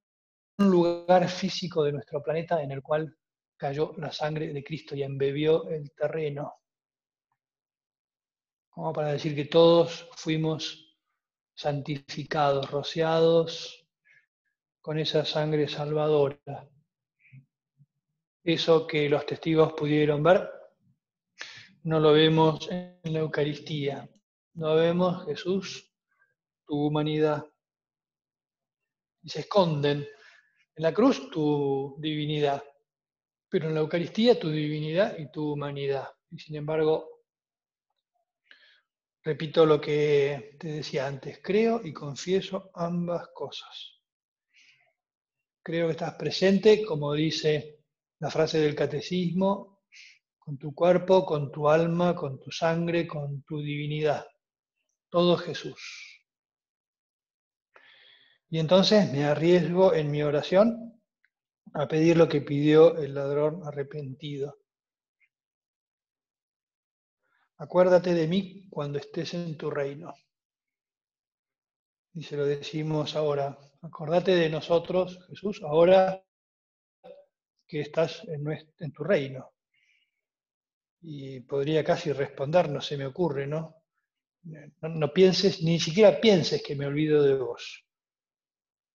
lugar 0.57 1.29
físico 1.29 1.85
de 1.85 1.93
nuestro 1.93 2.21
planeta 2.21 2.61
en 2.61 2.71
el 2.71 2.81
cual 2.81 3.15
cayó 3.55 3.93
la 3.95 4.11
sangre 4.11 4.51
de 4.51 4.61
Cristo 4.61 4.93
y 4.93 5.03
embebió 5.03 5.69
el 5.69 5.93
terreno. 5.93 6.53
Como 8.69 8.91
para 8.91 9.13
decir 9.13 9.33
que 9.35 9.45
todos 9.45 10.09
fuimos 10.17 10.93
santificados, 11.55 12.69
rociados 12.69 13.87
con 14.81 14.99
esa 14.99 15.23
sangre 15.23 15.69
salvadora. 15.69 16.67
Eso 18.43 18.85
que 18.85 19.07
los 19.07 19.25
testigos 19.25 19.71
pudieron 19.71 20.21
ver 20.21 20.62
no 21.83 21.99
lo 21.99 22.13
vemos 22.13 22.69
en 22.69 23.13
la 23.13 23.19
Eucaristía. 23.19 24.09
No 24.55 24.75
vemos 24.75 25.25
Jesús, 25.25 25.91
tu 26.65 26.87
humanidad. 26.87 27.45
Y 29.21 29.29
se 29.29 29.41
esconden 29.41 29.99
en 30.75 30.83
la 30.83 30.93
cruz 30.93 31.29
tu 31.29 31.95
divinidad, 31.99 32.63
pero 33.49 33.67
en 33.67 33.75
la 33.75 33.81
Eucaristía 33.81 34.39
tu 34.39 34.49
divinidad 34.49 35.17
y 35.17 35.29
tu 35.31 35.53
humanidad. 35.53 36.07
Y 36.31 36.39
sin 36.39 36.55
embargo, 36.55 37.23
repito 39.23 39.65
lo 39.65 39.79
que 39.79 40.55
te 40.59 40.67
decía 40.69 41.07
antes, 41.07 41.39
creo 41.43 41.81
y 41.83 41.91
confieso 41.91 42.71
ambas 42.73 43.27
cosas. 43.33 44.01
Creo 45.61 45.87
que 45.87 45.93
estás 45.93 46.15
presente, 46.15 46.83
como 46.85 47.13
dice 47.13 47.79
la 48.19 48.29
frase 48.29 48.59
del 48.59 48.75
catecismo, 48.75 49.72
con 50.43 50.57
tu 50.57 50.73
cuerpo, 50.73 51.25
con 51.25 51.51
tu 51.51 51.69
alma, 51.69 52.15
con 52.15 52.39
tu 52.39 52.51
sangre, 52.51 53.07
con 53.07 53.43
tu 53.43 53.59
divinidad. 53.59 54.25
Todo 55.09 55.37
Jesús. 55.37 56.21
Y 58.49 58.59
entonces 58.59 59.11
me 59.11 59.25
arriesgo 59.25 59.93
en 59.93 60.11
mi 60.11 60.21
oración 60.21 61.01
a 61.73 61.87
pedir 61.87 62.17
lo 62.17 62.27
que 62.27 62.41
pidió 62.41 62.97
el 62.97 63.13
ladrón 63.13 63.61
arrepentido. 63.65 64.57
acuérdate 67.63 68.13
de 68.13 68.27
mí 68.27 68.67
cuando 68.69 68.99
estés 68.99 69.33
en 69.33 69.57
tu 69.57 69.71
reino. 69.71 70.13
Y 72.13 72.23
se 72.23 72.35
lo 72.35 72.45
decimos 72.45 73.15
ahora, 73.15 73.57
acordate 73.81 74.35
de 74.35 74.49
nosotros, 74.49 75.17
Jesús, 75.29 75.61
ahora 75.63 76.23
que 77.65 77.79
estás 77.81 78.21
en, 78.27 78.45
en 78.79 78.91
tu 78.91 79.03
reino. 79.03 79.52
Y 81.03 81.41
podría 81.41 81.83
casi 81.83 82.11
responder, 82.13 82.69
no 82.69 82.81
se 82.81 82.97
me 82.97 83.05
ocurre, 83.05 83.45
¿no? 83.45 83.83
¿no? 84.81 85.13
pienses, 85.13 85.61
ni 85.61 85.79
siquiera 85.79 86.19
pienses 86.19 86.63
que 86.63 86.75
me 86.75 86.85
olvido 86.85 87.21
de 87.23 87.35
vos, 87.35 87.85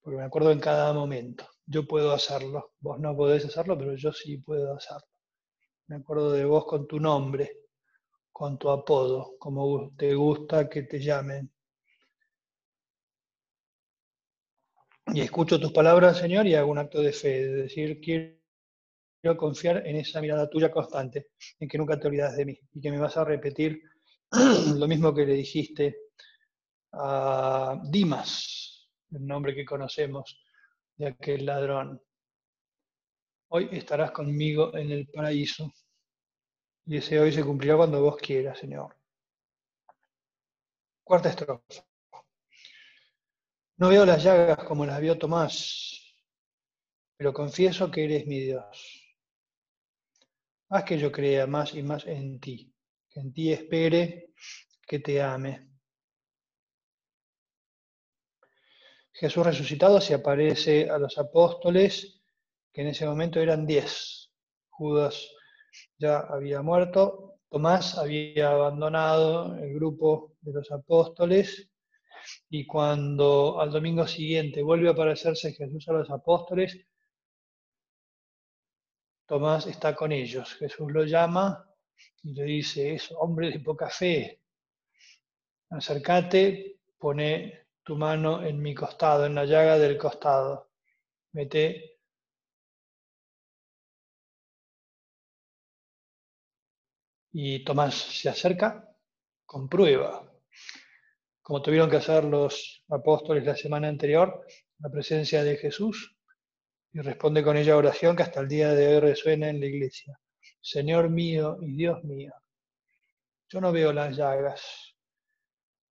porque 0.01 0.19
me 0.19 0.25
acuerdo 0.25 0.51
en 0.51 0.61
cada 0.61 0.93
momento. 0.93 1.47
Yo 1.67 1.87
puedo 1.87 2.13
hacerlo, 2.13 2.73
vos 2.81 2.99
no 2.99 3.15
podés 3.15 3.45
hacerlo, 3.45 3.77
pero 3.77 3.95
yo 3.95 4.13
sí 4.13 4.39
puedo 4.39 4.75
hacerlo. 4.75 5.07
Me 5.89 5.97
acuerdo 5.97 6.33
de 6.33 6.45
vos 6.45 6.65
con 6.67 6.87
tu 6.87 6.99
nombre, 6.99 7.59
con 8.33 8.59
tu 8.59 8.71
apodo, 8.71 9.37
como 9.39 9.93
te 9.97 10.15
gusta 10.15 10.69
que 10.69 10.83
te 10.85 11.01
llamen. 11.01 11.51
Y 15.13 15.21
escucho 15.23 15.59
tus 15.59 15.73
palabras, 15.73 16.19
Señor, 16.19 16.47
y 16.47 16.55
hago 16.55 16.71
un 16.71 16.79
acto 16.79 17.01
de 17.01 17.13
fe, 17.13 17.47
de 17.47 17.63
decir, 17.63 18.01
quiero 18.01 18.38
confiar 19.37 19.87
en 19.87 19.97
esa 19.97 20.21
mirada 20.21 20.49
tuya 20.49 20.71
constante, 20.71 21.29
en 21.59 21.69
que 21.69 21.79
nunca 21.79 21.99
te 21.99 22.07
olvidas 22.07 22.37
de 22.37 22.45
mí 22.45 22.59
y 22.73 22.81
que 22.81 22.91
me 22.91 22.99
vas 22.99 23.17
a 23.17 23.25
repetir 23.25 23.83
lo 24.77 24.87
mismo 24.87 25.15
que 25.15 25.27
le 25.27 25.35
dijiste 25.35 25.97
a 26.93 27.81
Dimas, 27.85 28.89
el 29.11 29.27
nombre 29.27 29.55
que 29.55 29.65
conocemos 29.65 30.41
de 30.97 31.09
aquel 31.09 31.47
ladrón. 31.47 32.01
Hoy 33.51 33.69
estarás 33.73 34.11
conmigo 34.11 34.77
en 34.77 34.91
el 34.91 35.09
paraíso. 35.09 35.73
Y 36.87 36.99
ese 36.99 37.21
hoy 37.21 37.33
se 37.33 37.45
cumplirá 37.45 37.77
cuando 37.77 38.03
vos 38.03 38.17
quieras, 38.17 38.59
Señor. 38.59 38.97
Cuarta 41.05 41.31
estrofa. 41.31 41.85
No 43.79 43.89
veo 43.89 44.05
las 44.05 44.23
llagas 44.23 44.65
como 44.65 44.85
las 44.85 45.01
vio 45.01 45.17
Tomás, 45.17 46.15
pero 47.17 47.33
confieso 47.33 47.91
que 47.91 48.05
eres 48.05 48.27
mi 48.27 48.41
Dios. 48.41 49.08
Haz 50.71 50.85
que 50.85 50.99
yo 50.99 51.11
crea 51.11 51.47
más 51.47 51.75
y 51.75 51.83
más 51.83 52.07
en 52.07 52.41
ti 52.41 52.73
que 53.09 53.21
en 53.21 53.33
ti 53.33 53.53
espere, 53.53 54.33
que 54.87 54.99
te 54.99 55.21
ame. 55.23 55.69
Jesús 59.13 59.45
resucitado 59.45 60.01
se 60.01 60.15
aparece 60.15 60.89
a 60.89 60.99
los 60.99 61.19
apóstoles, 61.19 62.21
que 62.73 62.83
en 62.83 62.89
ese 62.89 63.07
momento 63.07 63.41
eran 63.41 63.67
diez. 63.67 64.31
Judas 64.69 65.29
ya 65.99 66.21
había 66.21 66.63
muerto, 66.63 67.41
Tomás 67.51 67.97
había 67.97 68.51
abandonado 68.51 69.57
el 69.57 69.73
grupo 69.75 70.37
de 70.43 70.53
los 70.53 70.71
apóstoles 70.71 71.71
y 72.51 72.67
cuando 72.67 73.59
al 73.59 73.73
domingo 73.73 74.07
siguiente 74.07 74.63
vuelve 74.63 74.89
a 74.89 74.93
aparecerse 74.93 75.55
Jesús 75.55 75.89
a 75.89 75.95
los 75.95 76.11
apóstoles, 76.11 76.79
Tomás 79.29 79.67
está 79.67 79.95
con 79.95 80.11
ellos. 80.11 80.55
Jesús 80.55 80.91
lo 80.91 81.05
llama 81.05 81.71
y 82.23 82.33
le 82.33 82.45
dice, 82.45 82.95
es 82.95 83.13
hombre 83.13 83.51
de 83.51 83.61
poca 83.61 83.91
fe, 83.91 84.41
acércate, 85.69 86.79
pone 86.99 87.67
tu 87.83 87.95
mano 87.97 88.43
en 88.43 88.61
mi 88.61 88.75
costado, 88.75 89.27
en 89.27 89.35
la 89.35 89.45
llaga 89.45 89.79
del 89.79 89.99
costado, 89.99 90.71
mete 91.33 91.99
y 97.33 97.63
Tomás 97.65 97.95
se 97.95 98.31
acerca, 98.31 98.91
comprueba, 99.45 100.27
como 101.43 101.61
tuvieron 101.61 101.91
que 101.91 101.97
hacer 101.97 102.25
los 102.25 102.83
apóstoles 102.89 103.45
la 103.45 103.57
semana 103.57 103.89
anterior, 103.89 104.47
la 104.79 104.89
presencia 104.89 105.45
de 105.45 105.59
Jesús, 105.59 106.18
y 106.93 107.01
responde 107.01 107.43
con 107.43 107.57
ella 107.57 107.77
oración 107.77 108.17
que 108.17 108.23
hasta 108.23 108.41
el 108.41 108.49
día 108.49 108.73
de 108.73 108.95
hoy 108.95 109.01
resuena 109.01 109.49
en 109.49 109.61
la 109.61 109.67
iglesia. 109.67 110.19
Señor 110.61 111.11
mío 111.11 111.59
y 111.61 111.77
Dios 111.77 112.03
mío. 112.05 112.33
Yo 113.49 113.61
no 113.61 113.73
veo 113.73 113.93
las 113.93 114.17
llagas 114.17 114.95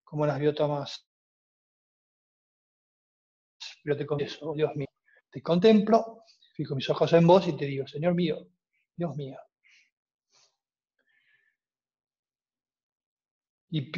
como 0.04 0.26
las 0.26 0.40
vio 0.40 0.54
Tomás, 0.54 1.06
pero 3.84 3.98
te 3.98 4.06
confieso, 4.06 4.50
oh 4.50 4.56
Dios 4.56 4.76
mío, 4.76 4.88
te 5.30 5.42
contemplo, 5.42 6.24
fijo 6.54 6.76
mis 6.76 6.90
ojos 6.90 7.12
en 7.14 7.28
vos 7.28 7.48
y 7.48 7.58
te 7.58 7.66
digo, 7.66 7.88
Señor 7.88 8.14
mío, 8.14 8.48
Dios 8.96 9.16
mío. 9.16 9.38
Y 13.70 13.92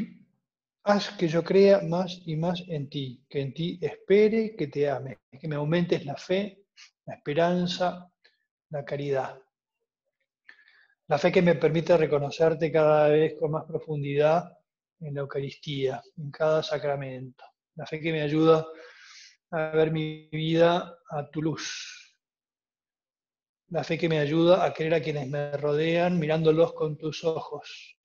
haz 0.84 1.12
que 1.12 1.28
yo 1.28 1.44
crea 1.44 1.82
más 1.82 2.22
y 2.26 2.36
más 2.36 2.64
en 2.68 2.90
ti, 2.90 3.24
que 3.30 3.42
en 3.42 3.54
ti 3.54 3.80
espere, 3.82 4.56
que 4.56 4.68
te 4.68 4.90
ame, 4.90 5.20
que 5.40 5.48
me 5.48 5.56
aumentes 5.56 6.06
la 6.06 6.16
fe, 6.16 6.59
la 7.10 7.16
esperanza, 7.16 8.08
la 8.70 8.86
caridad. 8.86 9.42
La 11.08 11.18
fe 11.18 11.32
que 11.32 11.42
me 11.42 11.56
permite 11.56 11.98
reconocerte 11.98 12.72
cada 12.72 13.08
vez 13.08 13.34
con 13.34 13.50
más 13.50 13.66
profundidad 13.66 14.56
en 15.00 15.16
la 15.16 15.22
Eucaristía, 15.22 16.04
en 16.18 16.30
cada 16.30 16.62
sacramento. 16.62 17.44
La 17.74 17.88
fe 17.88 18.00
que 18.00 18.12
me 18.12 18.22
ayuda 18.22 18.68
a 19.50 19.70
ver 19.72 19.92
mi 19.92 20.30
vida 20.30 21.00
a 21.10 21.28
tu 21.32 21.42
luz. 21.42 22.16
La 23.70 23.84
fe 23.84 23.98
que 23.98 24.08
me 24.08 24.20
ayuda 24.20 24.64
a 24.64 24.72
creer 24.72 24.94
a 24.94 25.02
quienes 25.02 25.28
me 25.28 25.58
rodean 25.58 26.20
mirándolos 26.20 26.74
con 26.74 26.96
tus 26.96 27.24
ojos. 27.24 27.98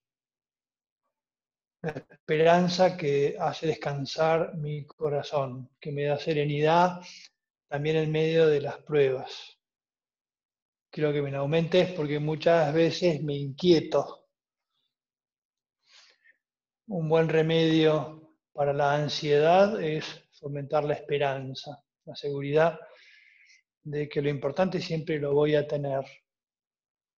La 1.83 1.91
esperanza 1.91 2.97
que 2.97 3.35
hace 3.39 3.67
descansar 3.67 4.55
mi 4.55 4.83
corazón, 4.87 5.69
que 5.79 5.91
me 5.91 6.05
da 6.05 6.17
serenidad 6.17 7.01
también 7.67 7.97
en 7.97 8.11
medio 8.11 8.47
de 8.47 8.61
las 8.61 8.77
pruebas 8.79 9.55
quiero 10.95 11.11
que 11.11 11.21
me 11.21 11.35
aumentes 11.35 11.91
porque 11.91 12.19
muchas 12.19 12.73
veces 12.73 13.21
me 13.21 13.35
inquieto. 13.35 14.29
Un 16.87 17.09
buen 17.09 17.27
remedio 17.27 18.31
para 18.53 18.71
la 18.71 18.93
ansiedad 18.93 19.83
es 19.83 20.05
fomentar 20.39 20.85
la 20.85 20.93
esperanza, 20.93 21.83
la 22.05 22.15
seguridad 22.15 22.79
de 23.83 24.07
que 24.07 24.21
lo 24.21 24.29
importante 24.29 24.79
siempre 24.79 25.19
lo 25.19 25.33
voy 25.33 25.55
a 25.55 25.67
tener, 25.67 26.05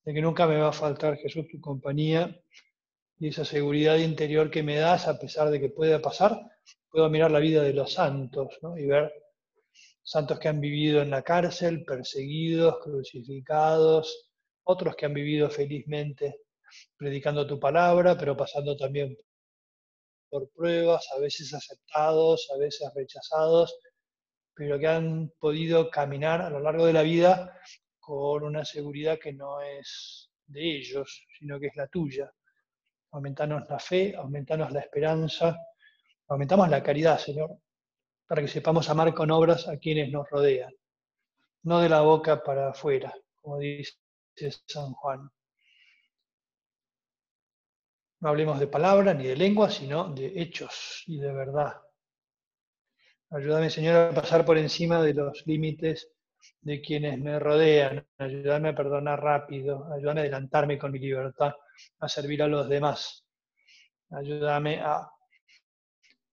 de 0.04 0.12
que 0.12 0.22
nunca 0.24 0.48
me 0.48 0.58
va 0.58 0.70
a 0.70 0.74
faltar 0.74 1.16
Jesús 1.18 1.48
tu 1.48 1.62
compañía 1.62 2.36
y 3.20 3.28
esa 3.28 3.46
seguridad 3.46 3.98
interior 3.98 4.50
que 4.50 4.64
me 4.64 4.78
das 4.78 5.08
a 5.08 5.20
pesar 5.20 5.52
de 5.52 5.60
que 5.60 5.70
pueda 5.70 6.02
pasar, 6.02 6.36
puedo 6.90 7.08
mirar 7.12 7.30
la 7.30 7.38
vida 7.38 7.62
de 7.62 7.74
los 7.74 7.94
santos 7.94 8.58
y 8.76 8.88
ver 8.88 9.14
santos 10.08 10.40
que 10.40 10.48
han 10.48 10.62
vivido 10.62 11.02
en 11.02 11.10
la 11.10 11.22
cárcel, 11.22 11.84
perseguidos, 11.84 12.78
crucificados, 12.82 14.32
otros 14.64 14.96
que 14.96 15.06
han 15.06 15.14
vivido 15.14 15.50
felizmente 15.50 16.44
predicando 16.96 17.46
tu 17.46 17.60
palabra, 17.60 18.18
pero 18.18 18.38
pasando 18.38 18.78
también 18.78 19.18
por 20.30 20.50
pruebas, 20.52 21.06
a 21.14 21.20
veces 21.20 21.54
aceptados, 21.54 22.50
a 22.56 22.58
veces 22.58 22.90
rechazados, 22.96 23.78
pero 24.54 24.80
que 24.80 24.88
han 24.88 25.30
podido 25.40 25.90
caminar 25.90 26.42
a 26.42 26.50
lo 26.50 26.62
largo 26.62 26.86
de 26.86 26.94
la 26.94 27.02
vida 27.02 27.60
con 28.00 28.44
una 28.44 28.64
seguridad 28.64 29.20
que 29.20 29.34
no 29.34 29.60
es 29.62 30.30
de 30.46 30.78
ellos, 30.78 31.28
sino 31.38 31.60
que 31.60 31.68
es 31.68 31.76
la 31.76 31.88
tuya. 31.88 32.32
Aumentanos 33.12 33.68
la 33.70 33.78
fe, 33.78 34.16
aumentanos 34.16 34.72
la 34.72 34.80
esperanza, 34.80 35.58
aumentamos 36.30 36.70
la 36.70 36.82
caridad, 36.82 37.20
Señor, 37.20 37.60
para 38.28 38.42
que 38.42 38.48
sepamos 38.48 38.90
amar 38.90 39.14
con 39.14 39.32
obras 39.32 39.68
a 39.68 39.78
quienes 39.78 40.12
nos 40.12 40.30
rodean, 40.30 40.74
no 41.64 41.80
de 41.80 41.90
la 41.90 42.02
boca 42.02 42.44
para 42.44 42.70
afuera, 42.70 43.14
como 43.42 43.58
dice 43.60 43.98
San 44.66 44.94
Juan. 44.94 45.30
No 48.20 48.30
hablemos 48.30 48.60
de 48.60 48.68
palabras 48.68 49.16
ni 49.16 49.28
de 49.28 49.36
lengua, 49.36 49.70
sino 49.70 50.14
de 50.14 50.42
hechos 50.42 51.04
y 51.06 51.20
de 51.20 51.32
verdad. 51.32 51.82
Ayúdame, 53.30 53.70
Señor, 53.70 53.96
a 53.96 54.14
pasar 54.14 54.46
por 54.46 54.58
encima 54.58 55.02
de 55.02 55.14
los 55.14 55.46
límites 55.46 56.10
de 56.62 56.82
quienes 56.82 57.20
me 57.20 57.38
rodean. 57.40 58.08
Ayúdame 58.18 58.70
a 58.70 58.76
perdonar 58.76 59.22
rápido. 59.22 59.86
Ayúdame 59.94 60.22
a 60.22 60.24
adelantarme 60.24 60.78
con 60.78 60.92
mi 60.92 61.00
libertad, 61.00 61.54
a 62.00 62.10
servir 62.10 62.42
a 62.42 62.48
los 62.48 62.68
demás. 62.68 63.26
Ayúdame 64.10 64.80
a 64.80 65.12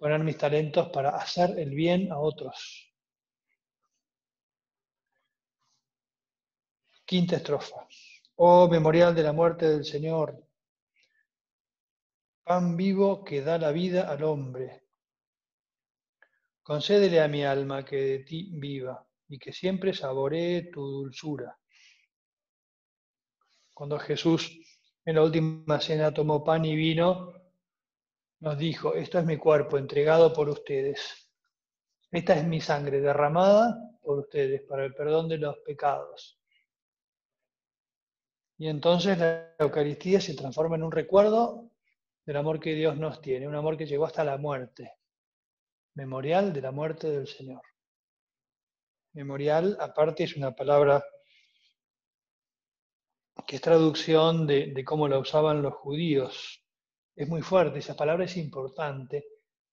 poner 0.05 0.23
mis 0.23 0.37
talentos 0.37 0.91
para 0.91 1.17
hacer 1.17 1.59
el 1.59 1.71
bien 1.71 2.13
a 2.13 2.19
otros. 2.19 2.93
Quinta 7.07 7.37
estrofa. 7.37 7.89
Oh 8.35 8.69
memorial 8.69 9.15
de 9.15 9.23
la 9.23 9.33
muerte 9.33 9.67
del 9.67 9.83
Señor, 9.83 10.47
pan 12.43 12.77
vivo 12.77 13.25
que 13.25 13.41
da 13.41 13.57
la 13.57 13.73
vida 13.73 14.11
al 14.11 14.25
hombre. 14.25 14.83
Concédele 16.63 17.23
a 17.23 17.29
mi 17.29 17.43
alma 17.43 17.83
que 17.83 17.97
de 17.97 18.19
ti 18.19 18.51
viva 18.53 19.09
y 19.27 19.39
que 19.39 19.55
siempre 19.55 19.95
saboree 19.95 20.71
tu 20.71 20.83
dulzura. 20.83 21.59
Cuando 23.73 23.99
Jesús 23.99 24.53
en 25.03 25.15
la 25.15 25.23
última 25.23 25.81
cena 25.81 26.13
tomó 26.13 26.45
pan 26.45 26.67
y 26.67 26.77
vino, 26.77 27.34
nos 28.45 28.59
dijo, 28.59 28.95
esto 28.95 29.19
es 29.19 29.25
mi 29.25 29.39
cuerpo 29.39 29.79
entregado 29.79 30.31
por 30.31 30.51
ustedes. 30.51 31.31
Esta 32.11 32.37
es 32.37 32.47
mi 32.47 32.61
sangre 32.61 33.01
derramada 33.01 33.75
por 34.03 34.19
ustedes 34.19 34.61
para 34.69 34.85
el 34.85 34.95
perdón 34.95 35.31
de 35.31 35.39
los 35.39 35.57
pecados. 35.61 36.39
Y 38.59 38.69
entonces 38.69 39.17
la 39.17 39.57
Eucaristía 39.59 40.21
se 40.21 40.35
transforma 40.35 40.77
en 40.77 40.83
un 40.83 40.93
recuerdo 40.93 41.71
del 42.27 42.37
amor 42.37 42.61
que 42.61 42.75
Dios 42.75 42.99
nos 42.99 43.23
tiene, 43.23 43.49
un 43.49 43.55
amor 43.55 43.79
que 43.79 43.87
llegó 43.87 44.05
hasta 44.05 44.23
la 44.25 44.37
muerte, 44.37 44.93
memorial 45.95 46.53
de 46.53 46.61
la 46.61 46.71
muerte 46.71 47.11
del 47.11 47.27
Señor. 47.27 47.63
Memorial, 49.15 49.79
aparte, 49.81 50.25
es 50.25 50.37
una 50.37 50.55
palabra 50.55 51.03
que 53.47 53.57
es 53.57 53.63
traducción 53.63 54.47
de, 54.47 54.85
cómo 54.85 55.09
la 55.09 55.19
usaban 55.19 55.63
los 55.63 55.73
judíos. 55.73 56.64
Es 57.17 57.29
muy 57.29 57.43
fuerte, 57.43 57.79
esa 57.79 57.95
palabra 57.95 58.25
es 58.25 58.37
importante. 58.37 59.25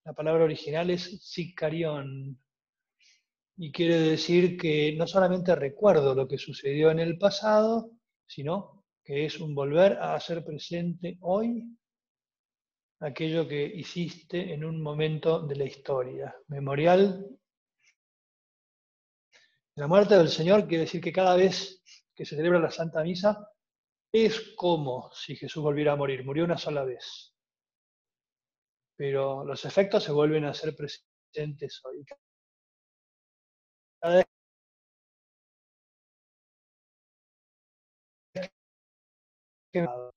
La 0.03 0.13
palabra 0.13 0.43
original 0.43 0.89
es 0.89 1.23
sicarión 1.23 2.39
y 3.57 3.71
quiere 3.71 3.99
decir 3.99 4.57
que 4.57 4.95
no 4.97 5.07
solamente 5.07 5.55
recuerdo 5.55 6.15
lo 6.15 6.27
que 6.27 6.37
sucedió 6.37 6.91
en 6.91 6.99
el 6.99 7.17
pasado, 7.17 7.91
sino 8.25 8.85
que 9.03 9.25
es 9.25 9.39
un 9.39 9.55
volver 9.55 9.93
a 9.93 10.15
hacer 10.15 10.43
presente 10.43 11.17
hoy 11.21 11.77
aquello 12.99 13.47
que 13.47 13.65
hiciste 13.65 14.53
en 14.53 14.63
un 14.63 14.81
momento 14.81 15.41
de 15.41 15.55
la 15.55 15.65
historia. 15.65 16.35
Memorial. 16.47 17.25
La 19.75 19.87
muerte 19.87 20.15
del 20.15 20.29
Señor 20.29 20.67
quiere 20.67 20.83
decir 20.83 21.01
que 21.01 21.11
cada 21.11 21.35
vez 21.35 21.81
que 22.13 22.25
se 22.25 22.35
celebra 22.35 22.59
la 22.59 22.69
Santa 22.69 23.03
Misa 23.03 23.47
es 24.11 24.53
como 24.55 25.11
si 25.13 25.35
Jesús 25.35 25.63
volviera 25.63 25.93
a 25.93 25.95
morir, 25.95 26.25
murió 26.25 26.43
una 26.45 26.57
sola 26.57 26.83
vez. 26.83 27.33
Pero 28.95 29.43
los 29.45 29.65
efectos 29.65 30.03
se 30.03 30.11
vuelven 30.11 30.45
a 30.45 30.53
ser 30.53 30.75
presentes 30.75 31.81
hoy. 31.83 32.05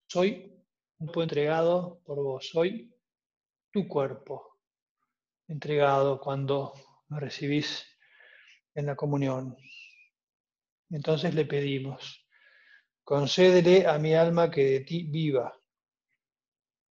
Soy 0.07 0.53
un 0.99 1.07
poco 1.07 1.23
entregado 1.23 2.01
por 2.05 2.17
vos, 2.23 2.49
soy 2.49 2.93
tu 3.73 3.87
cuerpo 3.89 4.55
entregado 5.49 6.21
cuando 6.21 6.73
me 7.09 7.21
recibís 7.21 7.87
en 8.75 8.87
la 8.87 8.97
comunión. 8.97 9.57
Entonces 10.91 11.35
le 11.35 11.45
pedimos, 11.45 12.24
concédele 13.05 13.87
a 13.87 13.99
mi 13.99 14.15
alma 14.15 14.51
que 14.51 14.65
de 14.65 14.81
ti 14.81 15.05
viva. 15.05 15.55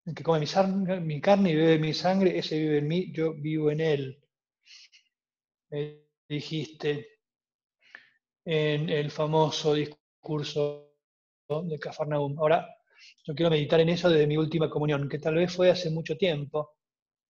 El 0.04 0.14
que 0.14 0.22
come 0.22 0.40
mi, 1.00 1.20
carne 1.20 1.50
y 1.50 1.56
bebe 1.56 1.78
mi 1.78 1.94
sangre, 1.94 2.36
ese 2.38 2.58
vive 2.58 2.78
en 2.78 2.88
mí, 2.88 3.12
yo 3.12 3.34
vivo 3.34 3.70
en 3.70 3.80
él. 3.80 4.22
Dijiste 6.28 7.20
en 8.44 8.88
el 8.88 9.10
famoso 9.10 9.74
discurso 9.74 10.92
de 11.48 11.78
Cafarnaum. 11.78 12.38
Ahora, 12.38 12.66
yo 13.24 13.34
quiero 13.34 13.50
meditar 13.50 13.80
en 13.80 13.90
eso 13.90 14.08
desde 14.10 14.26
mi 14.26 14.36
última 14.36 14.68
comunión, 14.68 15.08
que 15.08 15.18
tal 15.18 15.36
vez 15.36 15.54
fue 15.54 15.70
hace 15.70 15.90
mucho 15.90 16.16
tiempo, 16.16 16.76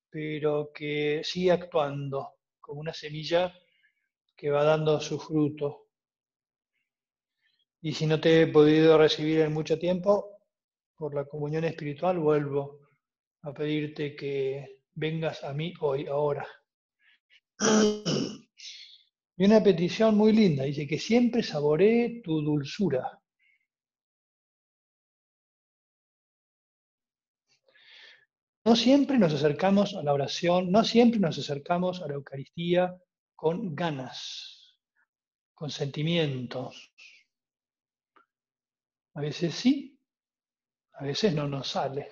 pero 0.09 0.71
que 0.73 1.23
sigue 1.25 1.53
actuando 1.53 2.35
como 2.61 2.81
una 2.81 2.95
semilla 2.95 3.53
que 4.37 4.51
va 4.51 4.65
dando 4.65 5.01
su 5.01 5.19
fruto. 5.19 5.82
Y 7.85 7.93
si 7.95 8.07
no 8.07 8.21
te 8.21 8.43
he 8.43 8.47
podido 8.47 8.97
recibir 8.97 9.41
en 9.41 9.53
mucho 9.53 9.77
tiempo, 9.77 10.39
por 10.97 11.15
la 11.17 11.25
comunión 11.25 11.65
espiritual 11.65 12.17
vuelvo 12.21 12.79
a 13.43 13.53
pedirte 13.53 14.15
que 14.15 14.83
vengas 14.95 15.43
a 15.43 15.53
mí 15.53 15.75
hoy, 15.81 16.07
ahora. 16.07 16.47
Y 19.35 19.47
una 19.47 19.63
petición 19.63 20.15
muy 20.15 20.33
linda, 20.33 20.65
dice 20.65 20.87
que 20.87 20.99
siempre 20.99 21.43
saboree 21.43 22.21
tu 22.23 22.43
dulzura. 22.43 23.19
No 28.65 28.77
siempre 28.77 29.19
nos 29.19 29.33
acercamos 29.33 29.95
a 29.95 30.03
la 30.03 30.13
oración, 30.13 30.71
no 30.71 30.85
siempre 30.85 31.19
nos 31.19 31.39
acercamos 31.39 32.03
a 32.03 32.09
la 32.09 32.15
Eucaristía 32.15 32.95
con 33.35 33.75
ganas, 33.75 34.77
con 35.55 35.71
sentimiento. 35.71 36.71
A 39.15 39.21
veces 39.23 39.55
sí, 39.55 39.99
a 40.95 41.05
veces 41.05 41.35
no 41.35 41.49
nos 41.49 41.69
sale. 41.69 42.09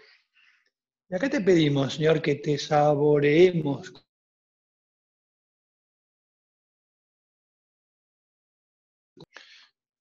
Y 1.11 1.15
acá 1.15 1.29
te 1.29 1.43
pedimos, 1.43 1.93
Señor, 1.93 2.23
que 2.23 2.37
te 2.37 2.57
saboreemos. 2.57 3.93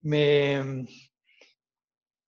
Me, 0.04 0.62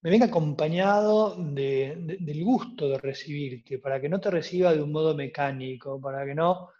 me 0.02 0.10
venga 0.10 0.26
acompañado 0.26 1.36
del 1.36 2.44
gusto 2.44 2.88
de 2.88 2.98
recibirte, 2.98 3.78
para 3.78 4.00
que 4.00 4.08
no 4.08 4.20
te 4.20 4.30
reciba 4.30 4.72
de 4.74 4.82
un 4.82 4.92
modo 4.92 5.14
mecánico, 5.14 6.00
para 6.00 6.24
que 6.26 6.34
no 6.34 6.70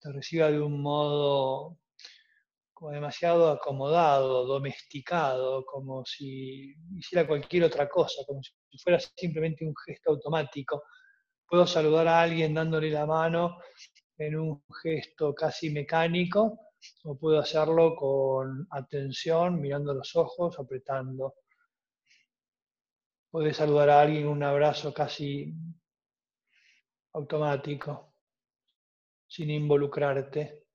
te 0.00 0.12
reciba 0.12 0.50
de 0.50 0.60
un 0.60 0.82
modo 0.82 1.79
como 2.80 2.92
demasiado 2.92 3.50
acomodado, 3.50 4.46
domesticado, 4.46 5.66
como 5.66 6.02
si 6.06 6.74
hiciera 6.96 7.26
cualquier 7.28 7.64
otra 7.64 7.86
cosa, 7.86 8.22
como 8.26 8.40
si 8.42 8.78
fuera 8.78 8.98
simplemente 8.98 9.66
un 9.66 9.74
gesto 9.86 10.12
automático. 10.12 10.84
Puedo 11.46 11.66
saludar 11.66 12.08
a 12.08 12.22
alguien 12.22 12.54
dándole 12.54 12.90
la 12.90 13.04
mano 13.04 13.58
en 14.16 14.34
un 14.36 14.64
gesto 14.82 15.34
casi 15.34 15.68
mecánico, 15.68 16.58
o 17.04 17.18
puedo 17.18 17.40
hacerlo 17.40 17.94
con 17.94 18.66
atención, 18.70 19.60
mirando 19.60 19.92
los 19.92 20.16
ojos, 20.16 20.58
apretando 20.58 21.34
Puedes 23.30 23.58
saludar 23.58 23.90
a 23.90 24.00
alguien 24.00 24.26
un 24.26 24.42
abrazo 24.42 24.92
casi 24.92 25.54
automático, 27.12 28.14
sin 29.28 29.50
involucrarte. 29.50 30.69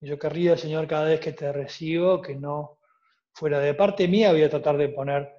Yo 0.00 0.18
querría, 0.18 0.56
Señor, 0.56 0.86
cada 0.86 1.04
vez 1.04 1.20
que 1.20 1.32
te 1.32 1.52
recibo, 1.52 2.22
que 2.22 2.34
no 2.34 2.78
fuera 3.32 3.58
de 3.60 3.74
parte 3.74 4.08
mía, 4.08 4.32
voy 4.32 4.42
a 4.42 4.50
tratar 4.50 4.76
de 4.76 4.88
poner 4.88 5.30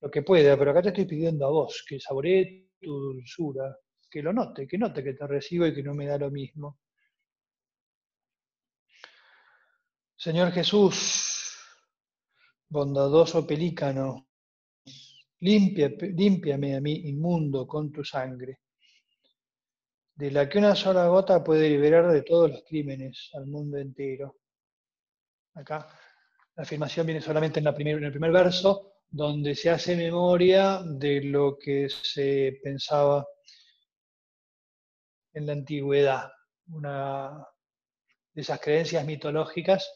lo 0.00 0.10
que 0.10 0.22
pueda, 0.22 0.56
pero 0.56 0.70
acá 0.70 0.82
te 0.82 0.88
estoy 0.88 1.04
pidiendo 1.04 1.46
a 1.46 1.50
vos 1.50 1.84
que 1.86 2.00
saboree 2.00 2.70
tu 2.80 2.90
dulzura, 2.90 3.76
que 4.10 4.22
lo 4.22 4.32
note, 4.32 4.66
que 4.66 4.78
note 4.78 5.04
que 5.04 5.14
te 5.14 5.26
recibo 5.26 5.66
y 5.66 5.74
que 5.74 5.82
no 5.82 5.94
me 5.94 6.06
da 6.06 6.18
lo 6.18 6.30
mismo. 6.30 6.78
Señor 10.16 10.50
Jesús, 10.50 11.58
bondadoso 12.68 13.46
pelícano, 13.46 14.26
Limpia, 15.40 15.90
límpiame 16.00 16.76
a 16.76 16.80
mí, 16.80 16.92
inmundo, 17.10 17.66
con 17.66 17.92
tu 17.92 18.02
sangre, 18.02 18.60
de 20.16 20.30
la 20.30 20.48
que 20.48 20.58
una 20.58 20.74
sola 20.74 21.06
gota 21.08 21.44
puede 21.44 21.68
liberar 21.68 22.10
de 22.10 22.22
todos 22.22 22.50
los 22.50 22.64
crímenes 22.66 23.30
al 23.34 23.46
mundo 23.46 23.76
entero. 23.76 24.38
Acá 25.54 25.86
la 26.56 26.62
afirmación 26.62 27.06
viene 27.06 27.20
solamente 27.20 27.60
en, 27.60 27.64
la 27.64 27.74
en 27.76 28.04
el 28.04 28.10
primer 28.10 28.32
verso, 28.32 28.94
donde 29.10 29.54
se 29.54 29.70
hace 29.70 29.94
memoria 29.94 30.80
de 30.82 31.22
lo 31.22 31.58
que 31.58 31.88
se 31.90 32.58
pensaba 32.62 33.26
en 35.34 35.46
la 35.46 35.52
antigüedad, 35.52 36.30
una 36.68 37.46
de 38.32 38.40
esas 38.40 38.58
creencias 38.58 39.04
mitológicas 39.04 39.86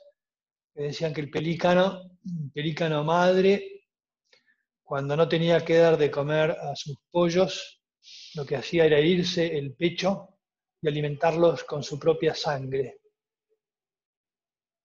que 0.75 0.83
decían 0.83 1.15
que 1.15 1.23
el 1.23 1.31
pelícano, 1.31 2.19
pelícano 2.53 3.05
madre, 3.05 3.87
cuando 4.83 5.17
no 5.17 5.29
tenía 5.29 5.65
que 5.65 5.79
dar 5.79 5.97
de 5.97 6.11
comer 6.11 6.51
a 6.51 6.77
sus 6.77 6.97
pollos, 7.11 7.80
lo 8.35 8.45
que 8.45 8.57
hacía 8.57 8.85
era 8.85 9.01
irse 9.01 9.57
el 9.59 9.75
pecho 9.75 10.39
y 10.81 10.89
alimentarlos 10.89 11.65
con 11.65 11.83
su 11.83 11.99
propia 11.99 12.35
sangre. 12.35 13.01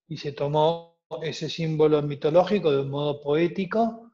Y 0.07 0.17
se 0.17 0.33
tomó 0.33 0.99
ese 1.21 1.49
símbolo 1.49 2.01
mitológico 2.01 2.71
de 2.71 2.81
un 2.81 2.89
modo 2.89 3.21
poético 3.21 4.11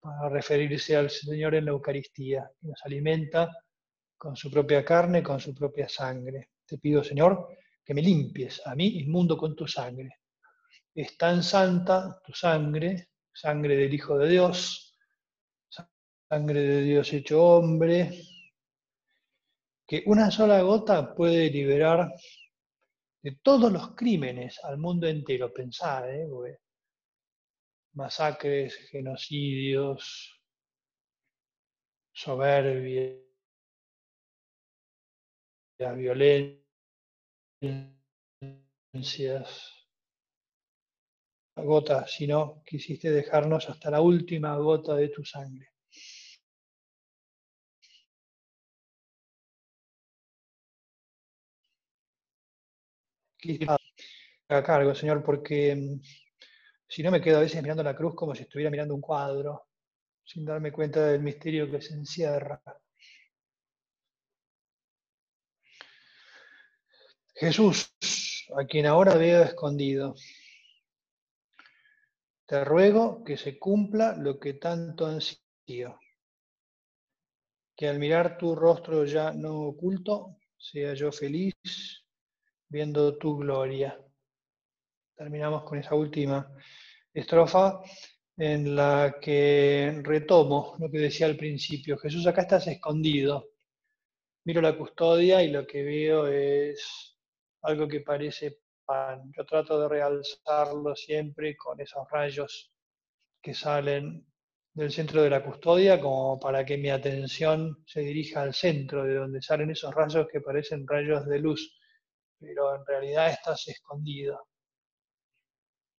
para 0.00 0.28
referirse 0.28 0.96
al 0.96 1.10
Señor 1.10 1.54
en 1.54 1.66
la 1.66 1.70
Eucaristía, 1.70 2.50
que 2.60 2.68
nos 2.68 2.80
alimenta 2.84 3.50
con 4.16 4.36
su 4.36 4.50
propia 4.50 4.84
carne, 4.84 5.22
con 5.22 5.38
su 5.38 5.54
propia 5.54 5.88
sangre. 5.88 6.50
Te 6.66 6.78
pido, 6.78 7.04
Señor, 7.04 7.48
que 7.84 7.94
me 7.94 8.02
limpies 8.02 8.62
a 8.64 8.74
mí 8.74 8.98
inmundo 8.98 9.36
con 9.36 9.54
tu 9.54 9.66
sangre. 9.66 10.20
Es 10.94 11.16
tan 11.16 11.42
santa 11.42 12.20
tu 12.24 12.32
sangre, 12.32 13.10
sangre 13.32 13.76
del 13.76 13.94
Hijo 13.94 14.18
de 14.18 14.28
Dios, 14.28 14.98
sangre 16.28 16.60
de 16.60 16.82
Dios 16.82 17.12
hecho 17.12 17.42
hombre, 17.42 18.10
que 19.92 20.02
una 20.06 20.30
sola 20.30 20.62
gota 20.62 21.14
puede 21.14 21.50
liberar 21.50 22.10
de 23.22 23.32
todos 23.42 23.70
los 23.70 23.94
crímenes 23.94 24.58
al 24.64 24.78
mundo 24.78 25.06
entero. 25.06 25.52
Pensá, 25.52 26.10
¿eh? 26.10 26.26
masacres, 27.92 28.74
genocidios, 28.90 30.40
soberbia, 32.10 33.18
violencias, 35.78 36.62
gota, 41.54 42.06
sino 42.06 42.62
quisiste 42.64 43.10
dejarnos 43.10 43.68
hasta 43.68 43.90
la 43.90 44.00
última 44.00 44.56
gota 44.56 44.94
de 44.94 45.10
tu 45.10 45.22
sangre. 45.22 45.71
A 54.48 54.62
cargo, 54.62 54.94
Señor, 54.94 55.22
porque 55.22 55.74
mm, 55.74 56.00
si 56.88 57.02
no 57.02 57.10
me 57.10 57.20
quedo 57.20 57.38
a 57.38 57.40
veces 57.40 57.62
mirando 57.62 57.82
la 57.82 57.96
cruz 57.96 58.14
como 58.14 58.34
si 58.34 58.42
estuviera 58.42 58.70
mirando 58.70 58.94
un 58.94 59.00
cuadro, 59.00 59.68
sin 60.24 60.44
darme 60.44 60.72
cuenta 60.72 61.06
del 61.06 61.22
misterio 61.22 61.70
que 61.70 61.80
se 61.80 61.94
encierra. 61.94 62.62
Jesús, 67.34 67.92
a 68.56 68.64
quien 68.66 68.86
ahora 68.86 69.14
veo 69.16 69.42
escondido, 69.42 70.14
te 72.46 72.64
ruego 72.64 73.24
que 73.24 73.36
se 73.36 73.58
cumpla 73.58 74.14
lo 74.16 74.38
que 74.38 74.54
tanto 74.54 75.06
ansío, 75.06 75.98
que 77.74 77.88
al 77.88 77.98
mirar 77.98 78.36
tu 78.36 78.54
rostro 78.54 79.04
ya 79.06 79.32
no 79.32 79.62
oculto, 79.62 80.36
sea 80.58 80.94
yo 80.94 81.10
feliz 81.10 82.01
viendo 82.72 83.18
tu 83.18 83.36
gloria. 83.36 84.00
Terminamos 85.14 85.62
con 85.62 85.78
esa 85.78 85.94
última 85.94 86.50
estrofa 87.12 87.82
en 88.36 88.74
la 88.74 89.16
que 89.20 90.00
retomo 90.02 90.76
lo 90.78 90.90
que 90.90 90.98
decía 90.98 91.26
al 91.26 91.36
principio. 91.36 91.98
Jesús, 91.98 92.26
acá 92.26 92.42
estás 92.42 92.66
escondido. 92.68 93.50
Miro 94.44 94.62
la 94.62 94.76
custodia 94.76 95.42
y 95.42 95.50
lo 95.50 95.66
que 95.66 95.82
veo 95.82 96.26
es 96.26 97.14
algo 97.60 97.86
que 97.86 98.00
parece 98.00 98.60
pan. 98.86 99.30
Yo 99.36 99.44
trato 99.44 99.78
de 99.78 99.88
realzarlo 99.88 100.96
siempre 100.96 101.54
con 101.54 101.78
esos 101.78 102.08
rayos 102.10 102.72
que 103.42 103.52
salen 103.52 104.26
del 104.72 104.90
centro 104.90 105.22
de 105.22 105.28
la 105.28 105.44
custodia 105.44 106.00
como 106.00 106.40
para 106.40 106.64
que 106.64 106.78
mi 106.78 106.88
atención 106.88 107.84
se 107.86 108.00
dirija 108.00 108.40
al 108.40 108.54
centro 108.54 109.04
de 109.04 109.14
donde 109.14 109.42
salen 109.42 109.70
esos 109.70 109.94
rayos 109.94 110.26
que 110.32 110.40
parecen 110.40 110.86
rayos 110.88 111.26
de 111.26 111.38
luz, 111.38 111.81
pero 112.42 112.74
en 112.74 112.84
realidad 112.84 113.30
estás 113.30 113.68
escondido. 113.68 114.48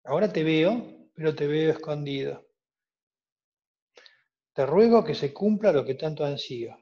Ahora 0.03 0.31
te 0.31 0.43
veo, 0.43 1.09
pero 1.15 1.33
te 1.33 1.47
veo 1.47 1.71
escondido. 1.71 2.45
Te 4.53 4.65
ruego 4.65 5.03
que 5.03 5.15
se 5.15 5.33
cumpla 5.33 5.71
lo 5.71 5.85
que 5.85 5.95
tanto 5.95 6.25
ansío. 6.25 6.77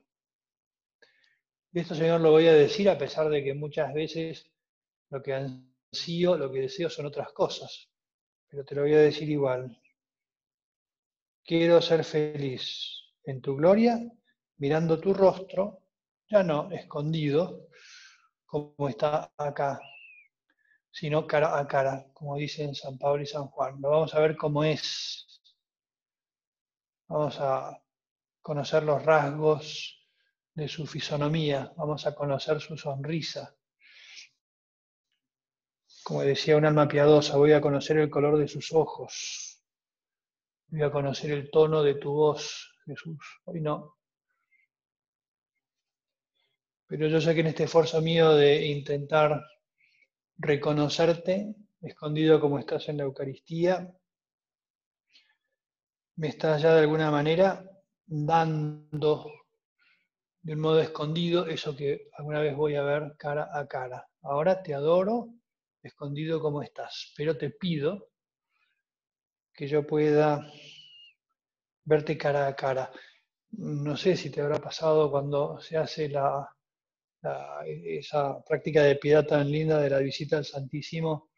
Y 1.71 1.79
esto, 1.79 1.95
Señor, 1.95 2.19
lo 2.19 2.31
voy 2.31 2.47
a 2.47 2.53
decir 2.53 2.89
a 2.89 2.97
pesar 2.97 3.29
de 3.29 3.43
que 3.43 3.53
muchas 3.53 3.93
veces 3.93 4.51
lo 5.09 5.21
que 5.21 5.33
ansío, 5.33 6.35
lo 6.35 6.51
que 6.51 6.61
deseo 6.61 6.89
son 6.89 7.05
otras 7.05 7.31
cosas, 7.31 7.87
pero 8.49 8.65
te 8.65 8.75
lo 8.75 8.81
voy 8.81 8.93
a 8.93 8.99
decir 8.99 9.29
igual. 9.29 9.79
Quiero 11.45 11.81
ser 11.81 12.03
feliz 12.03 13.13
en 13.23 13.41
tu 13.41 13.55
gloria, 13.55 13.99
mirando 14.57 14.99
tu 14.99 15.13
rostro, 15.13 15.81
ya 16.29 16.43
no 16.43 16.71
escondido, 16.71 17.67
como 18.51 18.89
está 18.89 19.31
acá, 19.37 19.79
sino 20.91 21.25
cara 21.25 21.57
a 21.57 21.65
cara, 21.65 22.05
como 22.13 22.35
dicen 22.35 22.75
San 22.75 22.97
Pablo 22.97 23.23
y 23.23 23.25
San 23.25 23.47
Juan. 23.47 23.79
Lo 23.79 23.89
vamos 23.89 24.13
a 24.13 24.19
ver 24.19 24.35
cómo 24.35 24.65
es. 24.65 25.41
Vamos 27.07 27.39
a 27.39 27.81
conocer 28.41 28.83
los 28.83 29.05
rasgos 29.05 30.05
de 30.53 30.67
su 30.67 30.85
fisonomía, 30.85 31.71
vamos 31.77 32.05
a 32.05 32.13
conocer 32.13 32.59
su 32.59 32.75
sonrisa. 32.75 33.55
Como 36.03 36.23
decía 36.23 36.57
un 36.57 36.65
alma 36.65 36.89
piadosa, 36.89 37.37
voy 37.37 37.53
a 37.53 37.61
conocer 37.61 37.99
el 37.99 38.09
color 38.09 38.37
de 38.37 38.49
sus 38.49 38.73
ojos, 38.73 39.63
voy 40.67 40.81
a 40.81 40.91
conocer 40.91 41.31
el 41.31 41.49
tono 41.49 41.83
de 41.83 41.95
tu 41.95 42.11
voz, 42.11 42.75
Jesús. 42.85 43.17
Hoy 43.45 43.61
no. 43.61 44.00
Pero 46.91 47.07
yo 47.07 47.21
sé 47.21 47.33
que 47.33 47.39
en 47.39 47.47
este 47.47 47.63
esfuerzo 47.63 48.01
mío 48.01 48.35
de 48.35 48.65
intentar 48.67 49.45
reconocerte, 50.37 51.55
escondido 51.81 52.41
como 52.41 52.59
estás 52.59 52.89
en 52.89 52.97
la 52.97 53.03
Eucaristía, 53.03 53.89
me 56.17 56.27
estás 56.27 56.61
ya 56.61 56.73
de 56.73 56.81
alguna 56.81 57.09
manera 57.09 57.65
dando 58.05 59.31
de 60.41 60.51
un 60.51 60.59
modo 60.59 60.81
escondido 60.81 61.47
eso 61.47 61.77
que 61.77 62.09
alguna 62.17 62.41
vez 62.41 62.57
voy 62.57 62.75
a 62.75 62.83
ver 62.83 63.15
cara 63.17 63.57
a 63.57 63.65
cara. 63.69 64.09
Ahora 64.23 64.61
te 64.61 64.73
adoro, 64.73 65.29
escondido 65.81 66.41
como 66.41 66.61
estás, 66.61 67.13
pero 67.15 67.37
te 67.37 67.51
pido 67.51 68.09
que 69.53 69.65
yo 69.65 69.87
pueda 69.87 70.45
verte 71.85 72.17
cara 72.17 72.47
a 72.47 72.53
cara. 72.53 72.91
No 73.51 73.95
sé 73.95 74.17
si 74.17 74.29
te 74.29 74.41
habrá 74.41 74.57
pasado 74.57 75.09
cuando 75.09 75.61
se 75.61 75.77
hace 75.77 76.09
la, 76.09 76.53
esa 77.65 78.43
práctica 78.43 78.83
de 78.83 78.95
piedad 78.95 79.25
tan 79.25 79.49
linda 79.49 79.79
de 79.79 79.89
la 79.89 79.99
visita 79.99 80.37
al 80.37 80.45
Santísimo 80.45 81.29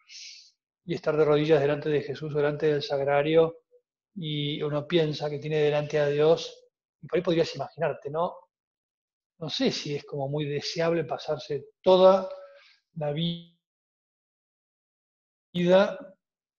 y 0.86 0.96
estar 0.96 1.15
de 1.17 1.26
rodillas 1.26 1.62
delante 1.62 1.89
de 1.89 2.02
Jesús, 2.02 2.34
delante 2.34 2.67
del 2.67 2.82
sagrario, 2.82 3.60
y 4.15 4.62
uno 4.62 4.88
piensa 4.88 5.30
que 5.30 5.39
tiene 5.39 5.58
delante 5.58 6.00
a 6.00 6.08
Dios, 6.08 6.69
y 7.02 7.08
por 7.08 7.17
ahí 7.17 7.24
podrías 7.24 7.56
imaginarte, 7.56 8.10
¿no? 8.10 8.36
No 9.39 9.50
sé 9.50 9.72
si 9.72 9.96
es 9.96 10.04
como 10.06 10.30
muy 10.30 10.46
deseable 10.46 11.04
pasarse 11.04 11.65
toda 11.82 12.30
la 12.96 13.12
vida 13.12 13.58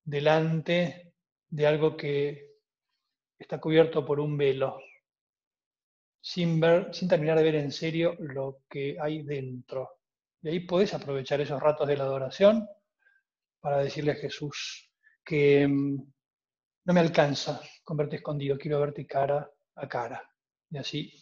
delante 0.04 1.14
de 1.48 1.66
algo 1.66 1.96
que 1.96 2.56
está 3.38 3.60
cubierto 3.60 4.04
por 4.04 4.20
un 4.20 4.36
velo 4.36 4.78
sin, 6.24 6.58
ver, 6.58 6.88
sin 6.94 7.06
terminar 7.06 7.36
de 7.36 7.44
ver 7.44 7.56
en 7.56 7.70
serio 7.70 8.16
lo 8.18 8.62
que 8.70 8.96
hay 8.98 9.22
dentro. 9.22 9.98
Y 10.40 10.48
ahí 10.48 10.60
podés 10.60 10.94
aprovechar 10.94 11.42
esos 11.42 11.60
ratos 11.60 11.86
de 11.86 11.98
la 11.98 12.04
adoración 12.04 12.66
para 13.60 13.78
decirle 13.78 14.12
a 14.12 14.16
Jesús 14.16 14.90
que 15.22 15.68
mm, 15.68 15.96
no 16.86 16.94
me 16.94 17.00
alcanza 17.00 17.60
con 17.82 17.98
verte 17.98 18.16
escondido, 18.16 18.56
quiero 18.56 18.80
verte 18.80 19.06
cara 19.06 19.50
a 19.74 19.86
cara. 19.86 20.26
Y 20.70 20.78
así 20.78 21.12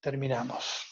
terminamos. 0.00 0.86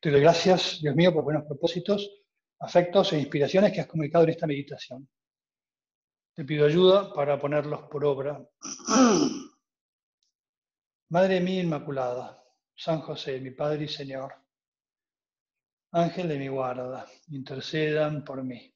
Te 0.00 0.10
doy 0.10 0.22
gracias, 0.22 0.78
Dios 0.80 0.96
mío, 0.96 1.12
por 1.12 1.24
buenos 1.24 1.44
propósitos, 1.44 2.10
afectos 2.60 3.12
e 3.12 3.18
inspiraciones 3.18 3.70
que 3.70 3.82
has 3.82 3.86
comunicado 3.86 4.24
en 4.24 4.30
esta 4.30 4.46
meditación. 4.46 5.06
Te 6.34 6.42
pido 6.46 6.64
ayuda 6.64 7.12
para 7.12 7.38
ponerlos 7.38 7.82
por 7.82 8.06
obra. 8.06 8.42
Madre 11.10 11.40
mía 11.40 11.62
Inmaculada, 11.62 12.42
San 12.74 13.02
José, 13.02 13.40
mi 13.40 13.50
Padre 13.50 13.84
y 13.84 13.88
Señor, 13.88 14.32
Ángel 15.92 16.28
de 16.28 16.38
mi 16.38 16.48
guarda, 16.48 17.04
intercedan 17.28 18.24
por 18.24 18.42
mí. 18.42 18.74